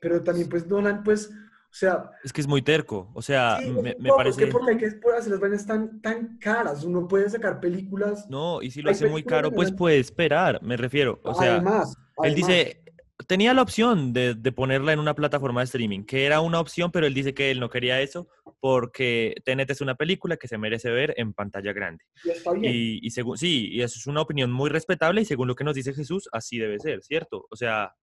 Pero 0.00 0.20
también 0.24 0.48
pues 0.48 0.66
Nolan 0.66 1.04
pues 1.04 1.30
o 1.72 1.74
sea... 1.74 2.10
Es 2.22 2.34
que 2.34 2.42
es 2.42 2.46
muy 2.46 2.60
terco, 2.60 3.10
o 3.14 3.22
sea, 3.22 3.58
me, 3.82 3.96
me 3.98 4.10
parece... 4.10 4.46
porque 4.48 4.72
hay 4.72 4.76
que 4.76 4.86
hacer 4.86 5.30
las 5.32 5.40
vainas 5.40 5.66
tan, 5.66 6.02
tan 6.02 6.36
caras, 6.36 6.84
uno 6.84 7.08
puede 7.08 7.30
sacar 7.30 7.60
películas... 7.60 8.28
No, 8.28 8.60
y 8.60 8.70
si 8.70 8.82
lo 8.82 8.90
hace 8.90 9.08
muy 9.08 9.22
caro, 9.22 9.50
pues 9.50 9.72
puede 9.72 9.98
esperar, 9.98 10.62
me 10.62 10.76
refiero. 10.76 11.18
O 11.22 11.32
sea, 11.32 11.54
además, 11.54 11.96
él 12.22 12.34
dice, 12.34 12.84
tenía 13.26 13.54
la 13.54 13.62
opción 13.62 14.12
de, 14.12 14.34
de, 14.34 14.52
ponerla 14.52 14.92
en 14.92 14.98
una 14.98 15.14
plataforma 15.14 15.62
de 15.62 15.64
streaming, 15.64 16.04
que 16.04 16.26
era 16.26 16.42
una 16.42 16.60
opción, 16.60 16.92
pero 16.92 17.06
él 17.06 17.14
dice 17.14 17.32
que 17.32 17.50
él 17.50 17.58
no 17.58 17.70
quería 17.70 18.02
eso 18.02 18.28
porque 18.60 19.34
Tenet 19.46 19.70
es 19.70 19.80
una 19.80 19.94
película 19.94 20.36
que 20.36 20.48
se 20.48 20.58
merece 20.58 20.90
ver 20.90 21.14
en 21.16 21.32
pantalla 21.32 21.72
grande. 21.72 22.04
Y 22.22 22.30
está 22.30 22.52
bien. 22.52 22.70
Y, 22.70 23.06
y 23.06 23.10
según, 23.12 23.38
sí, 23.38 23.70
y 23.72 23.80
eso 23.80 23.98
es 23.98 24.06
una 24.06 24.20
opinión 24.20 24.52
muy 24.52 24.68
respetable 24.68 25.22
y 25.22 25.24
según 25.24 25.48
lo 25.48 25.56
que 25.56 25.64
nos 25.64 25.74
dice 25.74 25.94
Jesús, 25.94 26.28
así 26.32 26.58
debe 26.58 26.78
ser, 26.78 27.02
¿cierto? 27.02 27.46
O 27.50 27.56
sea, 27.56 27.94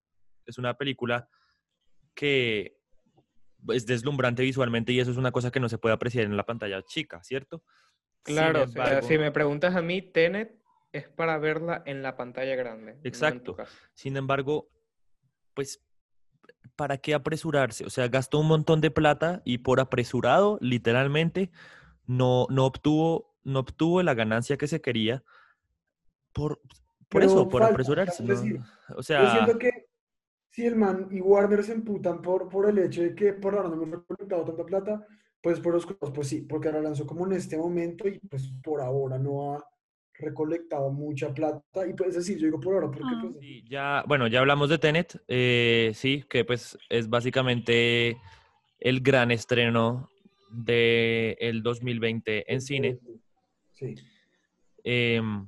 es 0.48 0.58
una 0.58 0.74
película 0.74 1.30
que 2.16 2.79
es 3.70 3.86
deslumbrante 3.86 4.44
visualmente 4.44 4.94
y 4.94 5.00
eso 5.00 5.12
es 5.12 5.18
una 5.18 5.32
cosa 5.32 5.52
que 5.52 5.60
no 5.60 5.70
se 5.70 5.78
puede 5.78 5.96
apreciar 5.96 6.26
en 6.26 6.38
la 6.38 6.46
pantalla 6.46 6.82
chica, 6.84 7.24
¿cierto? 7.24 7.64
Claro, 8.24 8.66
si 9.02 9.18
me 9.18 9.32
preguntas 9.32 9.76
a 9.76 9.82
mí, 9.82 10.02
Tenet 10.02 10.60
es 10.92 11.08
para 11.08 11.38
verla 11.38 11.84
en 11.86 12.02
la 12.02 12.18
pantalla 12.18 12.56
grande. 12.56 12.98
Exacto. 13.04 13.56
Sin 13.94 14.18
embargo, 14.18 14.70
pues, 15.54 15.82
¿para 16.76 16.98
qué 16.98 17.14
apresurarse? 17.14 17.86
O 17.86 17.90
sea, 17.90 18.08
gastó 18.08 18.40
un 18.40 18.48
montón 18.48 18.82
de 18.82 18.92
plata 18.92 19.42
y 19.46 19.60
por 19.60 19.80
apresurado, 19.80 20.58
literalmente, 20.62 21.52
no, 22.06 22.48
no, 22.50 22.66
obtuvo, 22.66 23.36
no 23.44 23.60
obtuvo 23.60 24.02
la 24.04 24.14
ganancia 24.14 24.58
que 24.58 24.68
se 24.68 24.82
quería 24.82 25.24
por, 26.34 26.62
por 27.08 27.24
eso, 27.24 27.48
por 27.50 27.64
apresurarse. 27.64 28.24
O 28.96 29.04
sea, 29.04 29.24
yo 29.24 29.32
siento 29.32 29.60
que 29.60 29.89
si 30.50 30.66
el 30.66 30.76
man 30.76 31.08
y 31.12 31.22
Warner 31.22 31.64
se 31.64 31.74
emputan 31.74 32.22
por, 32.22 32.50
por 32.50 32.70
el 32.70 32.78
hecho 32.80 33.02
de 33.04 33.14
que 33.16 33.34
por 33.34 33.56
ahora 33.56 33.70
no 33.70 33.76
hemos 33.76 33.90
recolectado 33.92 34.46
tanta 34.46 34.66
plata, 34.66 35.08
pues 35.42 35.60
por 35.60 35.74
los 35.74 35.86
costos, 35.86 36.12
pues 36.12 36.28
sí, 36.28 36.42
porque 36.42 36.68
ahora 36.68 36.82
lanzó 36.82 37.06
como 37.06 37.26
en 37.26 37.34
este 37.34 37.58
momento 37.58 38.08
y 38.08 38.20
pues 38.20 38.52
por 38.64 38.82
ahora 38.82 39.18
no 39.18 39.54
ha 39.54 39.66
recolectado 40.16 40.92
mucha 40.92 41.34
plata. 41.34 41.88
Y 41.88 41.94
pues 41.94 42.16
decir, 42.16 42.38
yo 42.38 42.46
digo 42.48 42.60
por 42.60 42.74
ahora, 42.76 42.88
porque 42.88 43.04
Ah. 43.06 43.20
pues... 43.22 43.36
Sí, 43.40 43.64
ya, 43.70 44.04
bueno, 44.08 44.28
ya 44.28 44.40
hablamos 44.40 44.70
de 44.70 44.78
Tenet, 44.78 45.22
eh, 45.28 45.92
sí, 45.94 46.26
que 46.30 46.44
pues 46.44 46.78
es 46.90 47.10
básicamente 47.10 48.18
el 48.80 49.02
gran 49.02 49.32
estreno 49.32 50.10
del 50.52 51.38
el 51.40 51.64
2020 51.64 52.52
en 52.52 52.62
cine. 52.62 53.00
Sí. 53.74 53.96
Em, 54.84 55.48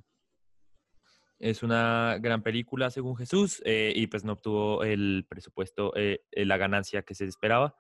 es 1.41 1.63
una 1.63 2.17
gran 2.21 2.43
película, 2.43 2.91
según 2.91 3.17
Jesús, 3.17 3.61
eh, 3.65 3.91
y 3.95 4.07
pues 4.07 4.23
no 4.23 4.33
obtuvo 4.33 4.83
el 4.83 5.25
presupuesto, 5.27 5.91
eh, 5.95 6.23
eh, 6.31 6.45
la 6.45 6.57
ganancia 6.57 7.01
que 7.01 7.15
se 7.15 7.25
esperaba 7.25 7.75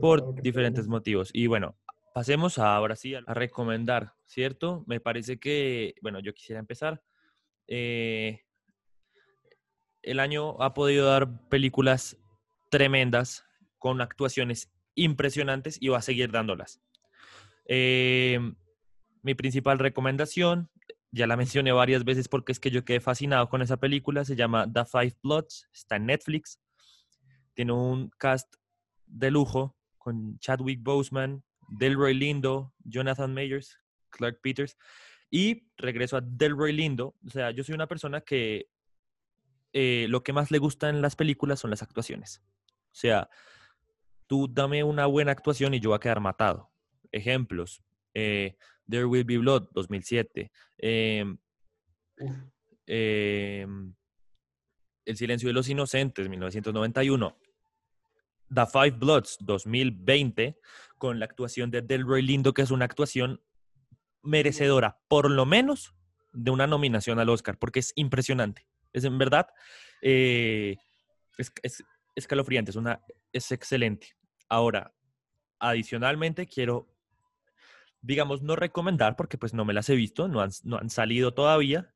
por 0.00 0.34
diferentes 0.42 0.86
motivos. 0.88 1.30
Y 1.32 1.46
bueno, 1.46 1.76
pasemos 2.14 2.58
ahora 2.58 2.94
sí 2.94 3.14
a 3.14 3.22
a 3.26 3.34
recomendar, 3.34 4.14
¿cierto? 4.26 4.84
Me 4.86 5.00
parece 5.00 5.38
que, 5.38 5.94
bueno, 6.02 6.20
yo 6.20 6.34
quisiera 6.34 6.60
empezar. 6.60 7.02
Eh, 7.66 8.42
el 10.02 10.20
año 10.20 10.60
ha 10.62 10.74
podido 10.74 11.06
dar 11.06 11.48
películas 11.48 12.18
tremendas 12.70 13.46
con 13.78 14.00
actuaciones 14.00 14.70
impresionantes 14.94 15.78
y 15.80 15.88
va 15.88 15.98
a 15.98 16.02
seguir 16.02 16.30
dándolas. 16.30 16.82
Eh, 17.66 18.38
mi 19.22 19.34
principal 19.34 19.78
recomendación, 19.78 20.68
ya 21.12 21.26
la 21.26 21.36
mencioné 21.36 21.72
varias 21.72 22.04
veces 22.04 22.26
porque 22.26 22.52
es 22.52 22.58
que 22.58 22.70
yo 22.70 22.84
quedé 22.84 23.00
fascinado 23.00 23.48
con 23.48 23.62
esa 23.62 23.76
película, 23.76 24.24
se 24.24 24.34
llama 24.34 24.66
The 24.70 24.84
Five 24.86 25.18
Bloods, 25.22 25.68
está 25.72 25.96
en 25.96 26.06
Netflix, 26.06 26.58
tiene 27.54 27.72
un 27.72 28.10
cast 28.18 28.54
de 29.06 29.30
lujo 29.30 29.76
con 29.98 30.38
Chadwick 30.38 30.82
Boseman, 30.82 31.44
Delroy 31.68 32.14
Lindo, 32.14 32.74
Jonathan 32.78 33.32
Mayers, 33.32 33.78
Clark 34.10 34.40
Peters, 34.42 34.76
y 35.30 35.68
regreso 35.76 36.16
a 36.16 36.22
Delroy 36.22 36.72
Lindo, 36.72 37.14
o 37.24 37.30
sea, 37.30 37.50
yo 37.50 37.62
soy 37.62 37.74
una 37.74 37.86
persona 37.86 38.22
que 38.22 38.68
eh, 39.74 40.06
lo 40.08 40.22
que 40.22 40.32
más 40.32 40.50
le 40.50 40.58
gusta 40.58 40.88
en 40.88 41.02
las 41.02 41.16
películas 41.16 41.60
son 41.60 41.70
las 41.70 41.82
actuaciones. 41.82 42.42
O 42.68 42.94
sea, 42.94 43.28
tú 44.26 44.48
dame 44.50 44.84
una 44.84 45.06
buena 45.06 45.32
actuación 45.32 45.74
y 45.74 45.80
yo 45.80 45.90
voy 45.90 45.96
a 45.96 46.00
quedar 46.00 46.20
matado. 46.20 46.70
Ejemplos, 47.10 47.82
eh, 48.14 48.56
There 48.88 49.06
Will 49.06 49.24
Be 49.24 49.38
Blood, 49.38 49.68
2007. 49.72 50.50
em, 50.78 51.38
Uf. 52.18 52.36
em, 52.86 53.94
El 55.04 55.16
silencio 55.16 55.48
de 55.48 55.52
los 55.54 55.68
inocentes, 55.68 56.28
1991. 56.28 57.36
The 58.54 58.66
Five 58.66 58.92
Bloods 58.92 59.38
2020 59.40 60.58
con 60.98 61.18
la 61.18 61.24
actuación 61.24 61.70
de 61.70 61.82
Delroy 61.82 62.22
Lindo, 62.22 62.52
que 62.54 62.62
es 62.62 62.70
una 62.70 62.84
actuación 62.84 63.40
merecedora, 64.22 65.00
por 65.08 65.30
lo 65.30 65.44
menos, 65.46 65.94
de 66.32 66.50
una 66.50 66.66
nominación 66.66 67.18
al 67.18 67.30
Oscar, 67.30 67.58
porque 67.58 67.80
es 67.80 67.92
impresionante. 67.96 68.66
Es 68.92 69.04
en 69.04 69.18
verdad, 69.18 69.48
eh, 70.02 70.76
es, 71.38 71.52
es 71.62 71.82
escalofriante, 72.14 72.70
es, 72.70 72.76
una, 72.76 73.00
es 73.32 73.50
excelente. 73.50 74.14
Ahora, 74.48 74.94
adicionalmente, 75.58 76.46
quiero, 76.46 76.91
digamos, 78.02 78.42
no 78.42 78.56
recomendar, 78.56 79.16
porque 79.16 79.38
pues 79.38 79.54
no 79.54 79.64
me 79.64 79.72
las 79.72 79.88
he 79.88 79.94
visto, 79.94 80.28
no 80.28 80.40
han, 80.40 80.50
no 80.64 80.76
han 80.76 80.90
salido 80.90 81.32
todavía, 81.32 81.94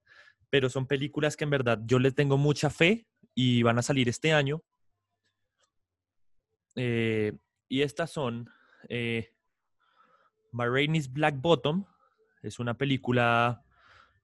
pero 0.48 0.70
son 0.70 0.86
películas 0.86 1.36
que 1.36 1.44
en 1.44 1.50
verdad 1.50 1.80
yo 1.84 1.98
les 1.98 2.14
tengo 2.14 2.38
mucha 2.38 2.70
fe 2.70 3.06
y 3.34 3.62
van 3.62 3.78
a 3.78 3.82
salir 3.82 4.08
este 4.08 4.32
año. 4.32 4.62
Eh, 6.76 7.32
y 7.68 7.82
estas 7.82 8.10
son 8.10 8.48
eh, 8.88 9.32
My 10.52 10.66
Black 11.10 11.40
Bottom, 11.40 11.84
es 12.42 12.58
una 12.60 12.74
película, 12.74 13.64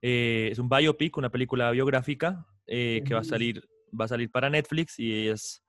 eh, 0.00 0.48
es 0.52 0.58
un 0.58 0.68
biopic, 0.68 1.16
una 1.16 1.30
película 1.30 1.70
biográfica 1.72 2.46
eh, 2.66 3.02
que 3.04 3.14
va 3.14 3.20
a 3.20 3.24
salir, 3.24 3.68
va 3.98 4.04
a 4.04 4.08
salir 4.08 4.30
para 4.30 4.48
Netflix 4.48 4.98
y 4.98 5.28
es, 5.28 5.64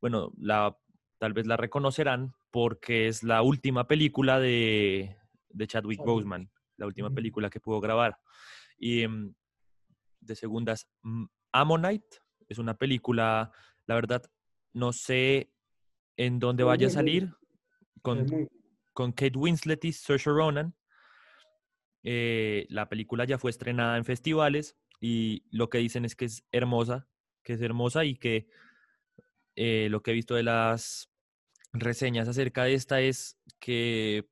bueno, 0.00 0.32
la, 0.36 0.76
tal 1.18 1.32
vez 1.32 1.46
la 1.46 1.56
reconocerán 1.56 2.34
porque 2.50 3.08
es 3.08 3.22
la 3.22 3.42
última 3.42 3.88
película 3.88 4.38
de, 4.38 5.16
de 5.54 5.66
Chadwick 5.66 6.00
Boseman, 6.00 6.50
la 6.76 6.86
última 6.86 7.10
película 7.10 7.48
que 7.48 7.60
pudo 7.60 7.80
grabar. 7.80 8.18
Y 8.76 9.06
mm, 9.06 9.34
de 10.20 10.36
segundas, 10.36 10.88
mm, 11.02 11.24
Ammonite 11.52 12.18
es 12.48 12.58
una 12.58 12.76
película, 12.76 13.52
la 13.86 13.94
verdad, 13.94 14.22
no 14.72 14.92
sé 14.92 15.52
en 16.16 16.38
dónde 16.38 16.64
vaya 16.64 16.88
a 16.88 16.90
salir 16.90 17.32
con, 18.02 18.26
con 18.92 19.12
Kate 19.12 19.38
Winslet 19.38 19.84
y 19.84 19.92
Saoirse 19.92 20.30
Ronan. 20.30 20.74
Eh, 22.02 22.66
la 22.68 22.88
película 22.88 23.24
ya 23.24 23.38
fue 23.38 23.50
estrenada 23.50 23.96
en 23.96 24.04
festivales 24.04 24.76
y 25.00 25.44
lo 25.50 25.70
que 25.70 25.78
dicen 25.78 26.04
es 26.04 26.14
que 26.14 26.26
es 26.26 26.44
hermosa, 26.52 27.08
que 27.42 27.54
es 27.54 27.62
hermosa 27.62 28.04
y 28.04 28.16
que 28.16 28.48
eh, 29.56 29.88
lo 29.90 30.02
que 30.02 30.10
he 30.10 30.14
visto 30.14 30.34
de 30.34 30.42
las 30.42 31.10
reseñas 31.72 32.28
acerca 32.28 32.64
de 32.64 32.74
esta 32.74 33.00
es 33.00 33.38
que 33.58 34.28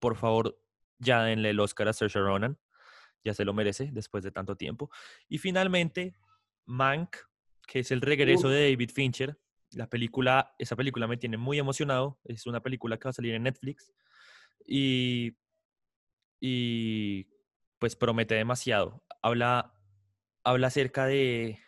por 0.00 0.16
favor 0.16 0.58
ya 0.98 1.22
denle 1.22 1.50
el 1.50 1.60
Oscar 1.60 1.88
a 1.88 1.92
Saoirse 1.92 2.18
Ronan, 2.18 2.58
ya 3.24 3.34
se 3.34 3.44
lo 3.44 3.54
merece 3.54 3.90
después 3.92 4.24
de 4.24 4.32
tanto 4.32 4.56
tiempo. 4.56 4.90
Y 5.28 5.38
finalmente, 5.38 6.16
Mank, 6.66 7.16
que 7.66 7.80
es 7.80 7.90
el 7.90 8.00
regreso 8.00 8.48
de 8.48 8.70
David 8.70 8.90
Fincher. 8.92 9.38
La 9.72 9.88
película, 9.88 10.54
esa 10.58 10.74
película 10.74 11.06
me 11.06 11.16
tiene 11.16 11.36
muy 11.36 11.58
emocionado. 11.58 12.18
Es 12.24 12.46
una 12.46 12.60
película 12.60 12.98
que 12.98 13.04
va 13.04 13.10
a 13.10 13.14
salir 13.14 13.34
en 13.34 13.44
Netflix. 13.44 13.92
Y 14.66 15.36
y 16.40 17.26
pues 17.78 17.94
promete 17.94 18.34
demasiado. 18.34 19.04
Habla, 19.22 19.74
habla 20.42 20.68
acerca 20.68 21.06
de, 21.06 21.58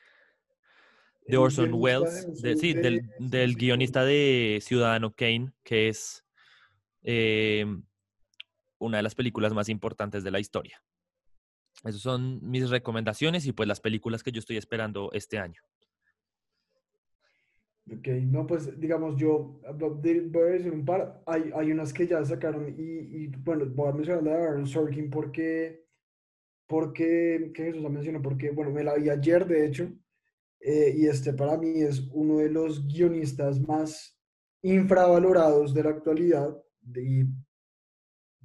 de 1.27 1.37
Orson 1.37 1.71
Welles, 1.75 2.27
sí, 2.59 2.73
del, 2.73 3.11
del, 3.19 3.55
guionista 3.55 4.05
de 4.05 4.61
Ciudadano 4.63 5.15
Kane, 5.15 5.53
que 5.63 5.89
es 5.89 6.25
eh, 7.03 7.67
una 8.83 8.99
de 8.99 9.03
las 9.03 9.15
películas 9.15 9.53
más 9.55 9.69
importantes 9.69 10.25
de 10.25 10.31
la 10.31 10.41
historia. 10.41 10.83
Esas 11.85 12.01
son 12.01 12.39
mis 12.43 12.71
recomendaciones 12.71 13.47
y 13.47 13.53
pues 13.53 13.69
las 13.69 13.81
películas 13.81 14.23
que 14.23 14.33
yo 14.33 14.39
estoy 14.39 14.57
esperando 14.57 15.11
este 15.13 15.39
año. 15.39 15.61
Ok, 17.91 18.09
no, 18.09 18.47
pues 18.47 18.79
digamos, 18.79 19.17
yo 19.17 19.61
voy 19.75 20.43
a 20.43 20.53
decir 20.53 20.73
un 20.73 20.85
par. 20.85 21.21
Hay, 21.27 21.51
hay 21.55 21.73
unas 21.73 21.93
que 21.93 22.07
ya 22.07 22.25
sacaron 22.25 22.69
y, 22.69 22.83
y 22.83 23.27
bueno, 23.39 23.67
voy 23.67 23.89
a 23.89 23.93
mencionar 23.93 24.23
la 24.23 24.37
de 24.37 24.45
Aaron 24.45 24.67
Sorkin 24.67 25.11
porque, 25.11 25.85
porque, 26.69 27.51
¿qué 27.55 27.65
Jesús 27.65 27.83
la 27.83 27.89
mencionó? 27.89 28.23
Porque, 28.23 28.51
bueno, 28.51 28.71
me 28.71 28.85
la 28.85 28.95
vi 28.95 29.11
ayer, 29.11 29.47
de 29.47 29.67
hecho, 29.67 29.93
eh, 30.61 30.95
y 30.97 31.07
este 31.07 31.33
para 31.33 31.59
mí 31.59 31.83
es 31.83 32.09
uno 32.13 32.39
de 32.39 32.49
los 32.49 32.87
guionistas 32.87 33.59
más 33.61 34.17
infravalorados 34.63 35.75
de 35.75 35.83
la 35.83 35.91
actualidad 35.91 36.57
y 36.95 37.25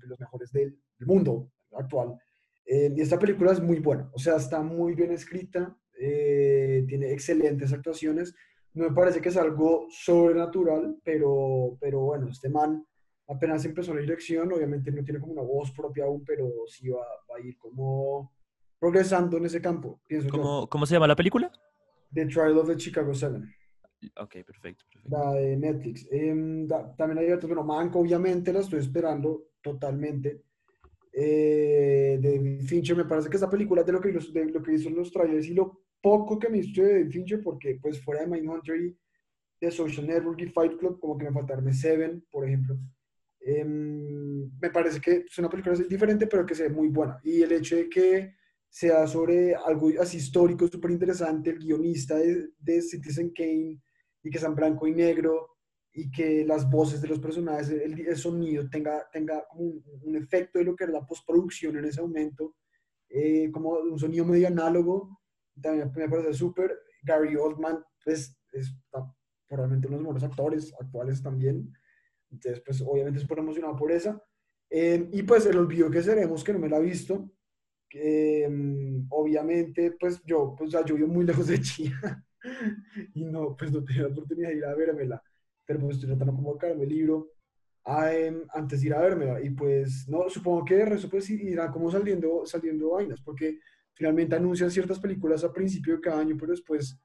los 0.08 0.20
mejores 0.20 0.52
del, 0.52 0.78
mundo 1.00 1.52
actual. 1.74 2.18
Eh, 2.66 2.94
y 2.96 3.02
esta 3.02 3.20
película 3.20 3.52
es 3.52 3.62
muy 3.62 3.80
buena, 3.80 4.10
o 4.14 4.20
sea, 4.20 4.36
está 4.36 4.62
muy 4.62 4.94
bien 4.94 5.12
escrita, 5.12 5.78
eh, 6.00 6.84
tiene 6.88 7.12
excelentes 7.12 7.72
actuaciones 7.72 8.36
no 8.78 8.90
me 8.90 8.96
parece 8.96 9.20
que 9.20 9.30
es 9.30 9.38
algo 9.38 9.88
sobrenatural, 9.90 10.98
pero, 11.04 11.78
pero 11.82 12.00
bueno, 12.02 12.30
este 12.30 12.48
man 12.48 12.86
apenas 13.28 13.66
empezó 13.66 13.94
la 13.94 14.02
dirección, 14.02 14.52
obviamente 14.54 14.92
no 14.92 15.04
tiene 15.04 15.20
como 15.20 15.34
una 15.34 15.42
voz 15.42 15.72
propia 15.72 16.06
aún, 16.06 16.24
pero 16.24 16.48
sí 16.68 16.88
va, 16.90 17.02
a 17.36 17.40
ir 17.40 17.58
como 17.58 18.32
progresando 18.80 19.38
en 19.38 19.46
ese 19.46 19.62
campo, 19.62 20.00
pienso 20.08 20.30
¿Cómo, 20.30 20.70
¿Cómo 20.70 20.86
se 20.86 20.94
llama 20.94 21.08
la 21.08 21.16
película? 21.16 21.52
The 22.14 22.28
Trial 22.28 22.58
of 22.60 22.68
the 22.68 22.78
Chicago 22.78 23.14
Seven. 23.16 23.52
Ok, 24.18 24.34
perfecto. 24.46 24.86
perfecto. 24.86 25.10
La 25.10 25.34
de 25.34 25.58
Netflix. 25.58 26.08
Em, 26.12 26.68
también 26.96 27.18
hay 27.18 27.32
otros, 27.32 27.50
bueno, 27.50 27.64
Manco 27.64 28.00
obviamente 28.00 28.54
la 28.54 28.60
estoy 28.60 28.80
esperando 28.80 29.47
totalmente. 29.62 30.42
Eh, 31.12 32.20
de 32.22 32.60
Fincher, 32.66 32.96
me 32.96 33.06
parece 33.06 33.30
que 33.30 33.38
esta 33.38 33.50
película 33.50 33.84
de 33.84 33.92
lo 33.92 34.00
que, 34.00 34.12
de 34.12 34.46
lo 34.46 34.62
que 34.62 34.74
hizo 34.74 34.90
en 34.90 34.96
los 34.96 35.12
trailers 35.12 35.48
y 35.48 35.54
lo 35.54 35.84
poco 36.02 36.38
que 36.38 36.50
me 36.50 36.60
hizo 36.60 36.84
de 36.84 37.10
Fincher 37.10 37.42
porque 37.42 37.80
pues 37.82 38.00
fuera 38.04 38.22
de 38.22 38.28
Mindhunter 38.28 38.80
y 38.80 38.98
de 39.60 39.72
Social 39.72 40.06
Network 40.06 40.40
y 40.42 40.48
Fight 40.48 40.78
Club, 40.78 41.00
como 41.00 41.18
que 41.18 41.26
me 41.26 41.32
faltaron 41.32 41.74
Seven, 41.74 42.24
por 42.30 42.46
ejemplo. 42.46 42.78
Em, 43.40 44.52
me 44.60 44.70
parece 44.70 45.00
que 45.00 45.26
es 45.28 45.38
una 45.40 45.50
película 45.50 45.76
diferente, 45.76 46.28
pero 46.28 46.46
que 46.46 46.54
se 46.54 46.64
ve 46.64 46.70
muy 46.70 46.90
buena. 46.90 47.20
Y 47.24 47.42
el 47.42 47.52
hecho 47.52 47.76
de 47.76 47.90
que 47.90 48.36
sea 48.70 49.08
sobre 49.08 49.56
algo 49.56 49.90
así 50.00 50.18
histórico, 50.18 50.68
súper 50.68 50.92
interesante, 50.92 51.52
el 51.52 51.60
guionista 51.60 52.18
de, 52.18 52.50
de, 52.60 52.82
Citizen 52.82 53.32
Kane, 53.32 53.82
y 54.22 54.30
que 54.30 54.38
sean 54.38 54.54
blanco 54.54 54.88
y 54.88 54.94
negro, 54.94 55.57
y 55.98 56.12
que 56.12 56.46
las 56.46 56.70
voces 56.70 57.02
de 57.02 57.08
los 57.08 57.18
personajes, 57.18 57.70
el, 57.70 58.16
sonido 58.16 58.70
tenga, 58.70 59.10
tenga 59.12 59.48
un, 59.56 59.84
un, 60.04 60.16
efecto 60.16 60.60
de 60.60 60.66
lo 60.66 60.76
que 60.76 60.84
era 60.84 60.94
la 60.94 61.08
postproducción 61.08 61.76
en 61.76 61.86
ese 61.86 62.04
momento, 62.04 62.54
eh, 63.10 63.50
como 63.52 63.72
un 63.72 63.98
sonido 63.98 64.24
medio 64.24 64.48
análogo, 64.48 65.20
también 65.60 65.92
me 65.96 66.08
parece 66.08 66.36
súper. 66.36 66.72
Gary 67.02 67.36
Oldman, 67.36 67.84
pues, 68.06 68.38
es 68.54 68.76
probablemente 69.48 69.88
uno 69.88 69.98
de 69.98 70.04
los 70.04 70.14
mejores 70.14 70.24
actores 70.24 70.74
actuales 70.80 71.24
también. 71.24 71.74
Entonces, 72.30 72.62
pues, 72.64 72.80
obviamente 72.82 73.20
súper 73.20 73.40
emocionado 73.40 73.76
por 73.76 73.92
esa. 73.92 74.22
Eh, 74.70 75.10
y 75.12 75.24
pues, 75.24 75.48
el 75.48 75.58
olvido 75.58 75.90
que 75.90 76.04
seremos, 76.04 76.44
que 76.44 76.54
no 76.54 76.60
me 76.60 76.70
la 76.70 76.78
ha 76.78 76.82
visto. 76.82 77.28
Eh, 77.92 78.48
obviamente, 79.10 79.98
pues, 80.00 80.22
yo, 80.26 80.54
pues, 80.56 80.70
ya 80.70 80.86
yo 80.86 80.94
vivo 80.94 81.08
muy 81.08 81.26
lejos 81.26 81.48
de 81.48 81.60
China. 81.60 82.24
y 83.16 83.26
no, 83.26 83.58
pues, 83.58 83.72
no 83.72 83.84
tenía 83.84 84.04
la 84.04 84.10
oportunidad 84.10 84.50
de 84.50 84.58
ir 84.58 84.66
a 84.66 84.76
vermela. 84.76 85.24
Pero 85.68 85.80
pues 85.82 85.98
estoy 85.98 86.10
tratando 86.10 86.34
como 86.34 86.54
buscarme 86.54 86.84
el 86.84 86.90
libro 86.90 87.34
em, 87.86 88.44
antes 88.50 88.82
de 88.82 88.88
ir 88.88 88.94
a 88.96 89.02
vermela. 89.02 89.40
Y 89.40 89.52
pues, 89.52 90.08
no, 90.08 90.28
supongo 90.30 90.66
que 90.66 90.78
de 90.78 90.86
resto, 90.86 91.10
pues, 91.10 91.30
irá 91.30 91.70
como 91.72 91.92
saliendo, 91.92 92.44
saliendo 92.48 92.90
vainas, 92.92 93.22
porque 93.22 93.60
finalmente 93.94 94.36
anuncian 94.36 94.72
ciertas 94.72 95.00
películas 95.00 95.44
a 95.44 95.54
principio 95.54 95.96
de 95.96 96.02
cada 96.02 96.22
año, 96.22 96.36
pero 96.40 96.52
después 96.54 97.00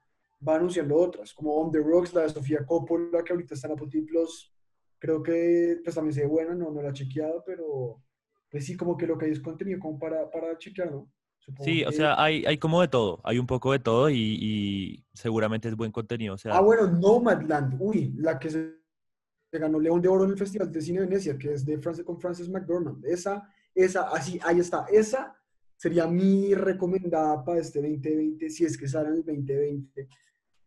va 0.46 0.56
anunciando 0.56 0.96
otras, 0.96 1.34
como 1.34 1.54
On 1.54 1.70
the 1.70 1.78
Rocks, 1.78 2.14
la 2.14 2.22
de 2.22 2.30
Sofía 2.30 2.64
Coppola, 2.64 3.22
que 3.22 3.32
ahorita 3.32 3.54
está 3.54 3.68
en 3.68 3.74
Apple 3.74 4.02
Plus. 4.06 4.52
Creo 4.98 5.22
que 5.22 5.80
pues 5.84 5.94
también 5.94 6.14
se 6.14 6.22
ve 6.22 6.26
buena, 6.28 6.54
no, 6.54 6.70
no 6.70 6.80
la 6.80 6.90
he 6.90 6.92
chequeado, 6.92 7.42
pero 7.44 8.02
pues 8.50 8.64
sí, 8.64 8.76
como 8.76 8.96
que 8.96 9.06
lo 9.06 9.18
que 9.18 9.26
hay 9.26 9.32
es 9.32 9.40
contenido 9.40 9.80
como 9.80 9.98
para, 9.98 10.30
para 10.30 10.56
chequear, 10.58 10.92
¿no? 10.92 11.10
Sí, 11.60 11.84
o 11.84 11.92
sea, 11.92 12.22
hay, 12.22 12.44
hay 12.44 12.58
como 12.58 12.80
de 12.80 12.88
todo, 12.88 13.20
hay 13.24 13.38
un 13.38 13.46
poco 13.46 13.72
de 13.72 13.78
todo 13.78 14.10
y, 14.10 14.16
y, 14.16 15.04
seguramente 15.12 15.68
es 15.68 15.76
buen 15.76 15.92
contenido. 15.92 16.34
O 16.34 16.38
sea... 16.38 16.56
Ah, 16.56 16.60
bueno, 16.60 16.86
Nomadland, 16.88 17.76
uy, 17.80 18.14
la 18.16 18.38
que 18.38 18.50
se 18.50 18.78
ganó 19.52 19.78
León 19.78 20.00
de 20.00 20.08
Oro 20.08 20.24
en 20.24 20.30
el 20.30 20.38
Festival 20.38 20.72
de 20.72 20.80
Cine 20.80 21.00
de 21.00 21.06
Venecia, 21.06 21.36
que 21.36 21.52
es 21.52 21.64
de 21.64 21.78
Francis, 21.78 22.04
con 22.04 22.20
Frances 22.20 22.48
McDormand. 22.48 23.04
Esa, 23.04 23.48
esa, 23.74 24.08
así, 24.08 24.40
ahí 24.42 24.60
está, 24.60 24.86
esa 24.90 25.36
sería 25.76 26.06
mi 26.06 26.54
recomendada 26.54 27.44
para 27.44 27.60
este 27.60 27.80
2020, 27.80 28.48
si 28.50 28.64
es 28.64 28.78
que 28.78 28.86
sale 28.86 29.08
en 29.08 29.14
el 29.16 29.24
2020, 29.24 30.08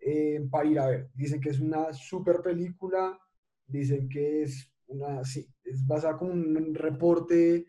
eh, 0.01 0.47
para 0.51 0.67
ir 0.67 0.79
a 0.79 0.87
ver. 0.87 1.09
Dicen 1.13 1.39
que 1.39 1.49
es 1.49 1.59
una 1.59 1.93
super 1.93 2.41
película, 2.41 3.17
dicen 3.65 4.09
que 4.09 4.43
es 4.43 4.69
una, 4.87 5.23
sí, 5.23 5.47
es 5.63 5.87
basada 5.87 6.17
con 6.17 6.31
un 6.31 6.75
reporte 6.75 7.65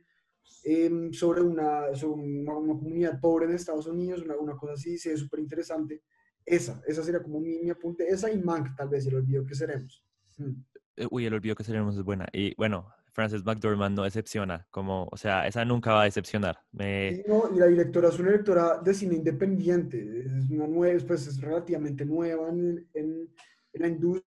em, 0.64 1.12
sobre, 1.12 1.42
una, 1.42 1.94
sobre 1.94 2.22
una, 2.22 2.54
comunidad 2.54 3.20
pobre 3.20 3.46
en 3.46 3.52
Estados 3.52 3.86
Unidos, 3.86 4.22
una, 4.22 4.36
una 4.36 4.56
cosa 4.56 4.74
así, 4.74 4.98
sí, 4.98 5.10
es 5.10 5.20
súper 5.20 5.40
interesante. 5.40 6.02
Esa, 6.44 6.80
esa 6.86 7.02
sería 7.02 7.22
como 7.22 7.40
mi, 7.40 7.58
mi, 7.58 7.70
apunte, 7.70 8.08
esa 8.08 8.30
y 8.30 8.40
Mank, 8.40 8.76
tal 8.76 8.88
vez, 8.88 9.06
el 9.06 9.16
olvido 9.16 9.44
que 9.44 9.54
seremos. 9.54 10.04
Mm. 10.38 10.52
Eh, 10.96 11.06
uy, 11.10 11.26
el 11.26 11.34
olvido 11.34 11.54
que 11.54 11.64
seremos 11.64 11.96
es 11.96 12.02
buena. 12.02 12.26
Y 12.32 12.54
bueno, 12.56 12.88
Frances 13.16 13.44
McDormand 13.44 13.96
no 13.96 14.04
decepciona, 14.04 14.66
como, 14.70 15.08
o 15.10 15.16
sea, 15.16 15.46
esa 15.46 15.64
nunca 15.64 15.92
va 15.94 16.02
a 16.02 16.04
decepcionar. 16.04 16.58
y 16.72 17.58
la 17.58 17.66
directora 17.66 18.10
es 18.10 18.18
una 18.18 18.30
directora 18.30 18.80
de 18.82 18.92
cine 18.92 19.14
independiente, 19.16 20.20
es 20.20 20.50
una 20.50 20.66
nueva, 20.66 21.00
pues 21.06 21.26
es 21.26 21.40
relativamente 21.40 22.04
nueva 22.04 22.50
en, 22.50 22.86
en, 22.92 23.28
la 23.72 23.88
industria. 23.88 24.28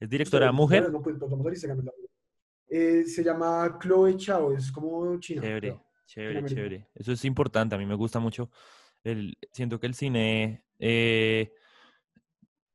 ¿Es 0.00 0.08
directora 0.08 0.50
mujer? 0.52 0.90
No, 0.90 1.02
pues, 1.02 1.18
vamos 1.18 1.46
a 1.46 1.50
Instagram. 1.50 1.84
Eh, 2.68 3.04
se 3.04 3.22
llama 3.22 3.78
Chloe 3.80 4.16
Chao, 4.16 4.52
es 4.52 4.70
como 4.72 5.18
china. 5.20 5.42
Chévere, 5.42 5.68
creo. 5.68 5.86
chévere, 6.06 6.44
chévere. 6.44 6.88
Eso 6.94 7.12
es 7.12 7.24
importante, 7.24 7.74
a 7.74 7.78
mí 7.78 7.86
me 7.86 7.94
gusta 7.94 8.18
mucho. 8.18 8.50
El, 9.02 9.36
siento 9.52 9.78
que 9.78 9.86
el 9.86 9.94
cine, 9.94 10.64
eh, 10.78 11.52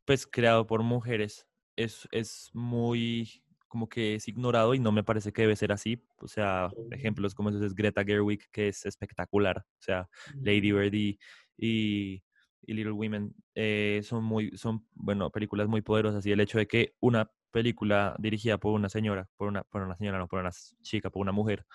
pues 0.06 0.28
creado 0.28 0.68
por 0.68 0.84
mujeres, 0.84 1.48
es, 1.76 2.08
es 2.12 2.50
muy 2.54 3.44
como 3.70 3.88
que 3.88 4.16
es 4.16 4.28
ignorado 4.28 4.74
y 4.74 4.80
no 4.80 4.92
me 4.92 5.04
parece 5.04 5.32
que 5.32 5.44
debe 5.44 5.56
ser 5.56 5.72
así. 5.72 6.04
O 6.18 6.28
sea, 6.28 6.70
ejemplos 6.92 7.36
como 7.36 7.50
esos 7.50 7.62
es 7.62 7.76
Greta 7.76 8.04
Gerwig, 8.04 8.50
que 8.52 8.68
es 8.68 8.86
espectacular. 8.86 9.60
O 9.60 9.82
sea, 9.82 10.10
Lady 10.42 10.72
Bird 10.72 10.94
y, 10.94 11.20
y, 11.56 12.24
y 12.64 12.74
Little 12.74 12.94
Women 12.94 13.34
eh, 13.56 14.02
son 14.04 14.24
muy, 14.24 14.58
son, 14.58 14.86
bueno, 14.94 15.30
películas 15.30 15.68
muy 15.68 15.82
poderosas 15.82 16.26
y 16.26 16.32
el 16.32 16.40
hecho 16.40 16.58
de 16.58 16.68
que 16.68 16.96
una 17.00 17.32
película 17.52 18.16
dirigida 18.20 18.58
por 18.58 18.74
una 18.74 18.90
señora, 18.90 19.28
por 19.38 19.48
una, 19.48 19.64
por 19.64 19.82
una 19.82 19.96
señora, 19.98 20.18
no, 20.18 20.28
por 20.28 20.40
una 20.40 20.52
chica, 20.82 21.10
por 21.10 21.22
una 21.22 21.32
mujer, 21.32 21.66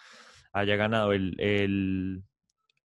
haya 0.53 0.77
ganado 0.77 1.13
el, 1.13 1.35
el, 1.41 2.25